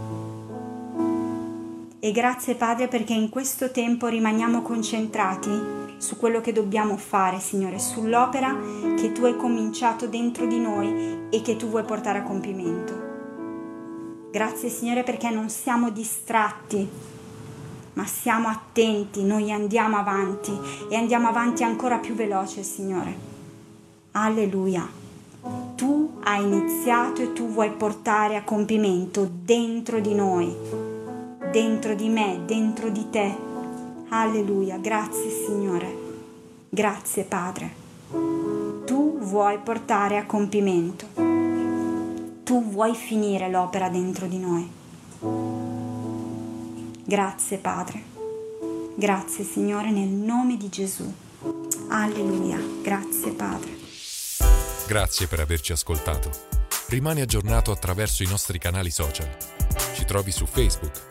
E 2.04 2.12
grazie 2.12 2.56
Padre 2.56 2.88
perché 2.88 3.14
in 3.14 3.30
questo 3.30 3.70
tempo 3.70 4.08
rimaniamo 4.08 4.64
concentrati 4.64 5.52
su 5.98 6.18
quello 6.18 6.42
che 6.42 6.52
dobbiamo 6.52 6.98
fare, 6.98 7.40
Signore, 7.40 7.78
sull'opera 7.78 8.58
che 8.98 9.12
tu 9.12 9.26
hai 9.26 9.38
cominciato 9.38 10.08
dentro 10.08 10.48
di 10.48 10.58
noi 10.58 11.28
e 11.30 11.44
che 11.44 11.58
tu 11.58 11.70
vuoi 11.70 11.84
portare 11.84 12.18
a 12.18 12.24
compimento. 12.24 14.30
Grazie 14.32 14.70
Signore 14.70 15.04
perché 15.04 15.30
non 15.30 15.50
siamo 15.50 15.92
distratti, 15.92 16.90
ma 17.94 18.06
siamo 18.08 18.48
attenti, 18.48 19.24
noi 19.24 19.52
andiamo 19.52 19.98
avanti 19.98 20.58
e 20.90 20.96
andiamo 20.96 21.28
avanti 21.28 21.64
ancora 21.64 22.00
più 22.00 22.16
veloce, 22.16 22.64
Signore. 22.64 23.16
Alleluia. 24.14 24.90
Tu 25.76 26.14
hai 26.24 26.42
iniziato 26.42 27.22
e 27.22 27.34
tu 27.34 27.48
vuoi 27.48 27.70
portare 27.70 28.38
a 28.38 28.44
compimento 28.44 29.30
dentro 29.32 30.00
di 30.00 30.16
noi 30.16 30.90
dentro 31.52 31.94
di 31.96 32.08
me, 32.08 32.42
dentro 32.46 32.90
di 32.90 33.10
te. 33.10 33.36
Alleluia, 34.10 34.78
grazie 34.78 35.30
Signore, 35.30 35.96
grazie 36.70 37.24
Padre. 37.24 37.80
Tu 38.86 39.20
vuoi 39.20 39.60
portare 39.60 40.18
a 40.18 40.26
compimento, 40.26 41.08
tu 42.44 42.70
vuoi 42.70 42.96
finire 42.96 43.50
l'opera 43.50 43.90
dentro 43.90 44.28
di 44.28 44.38
noi. 44.38 44.70
Grazie 47.04 47.58
Padre, 47.58 48.02
grazie 48.96 49.44
Signore 49.44 49.92
nel 49.92 50.08
nome 50.08 50.58
di 50.58 50.70
Gesù. 50.70 51.14
Alleluia, 51.90 52.60
grazie 52.82 53.32
Padre. 53.32 53.80
Grazie 54.88 55.28
per 55.28 55.40
averci 55.42 55.74
ascoltato. 55.74 56.30
Rimani 56.88 57.22
aggiornato 57.22 57.72
attraverso 57.72 58.24
i 58.24 58.28
nostri 58.28 58.58
canali 58.58 58.92
social. 58.92 59.30
Ci 59.94 60.04
trovi 60.04 60.32
su 60.32 60.46
Facebook 60.46 61.11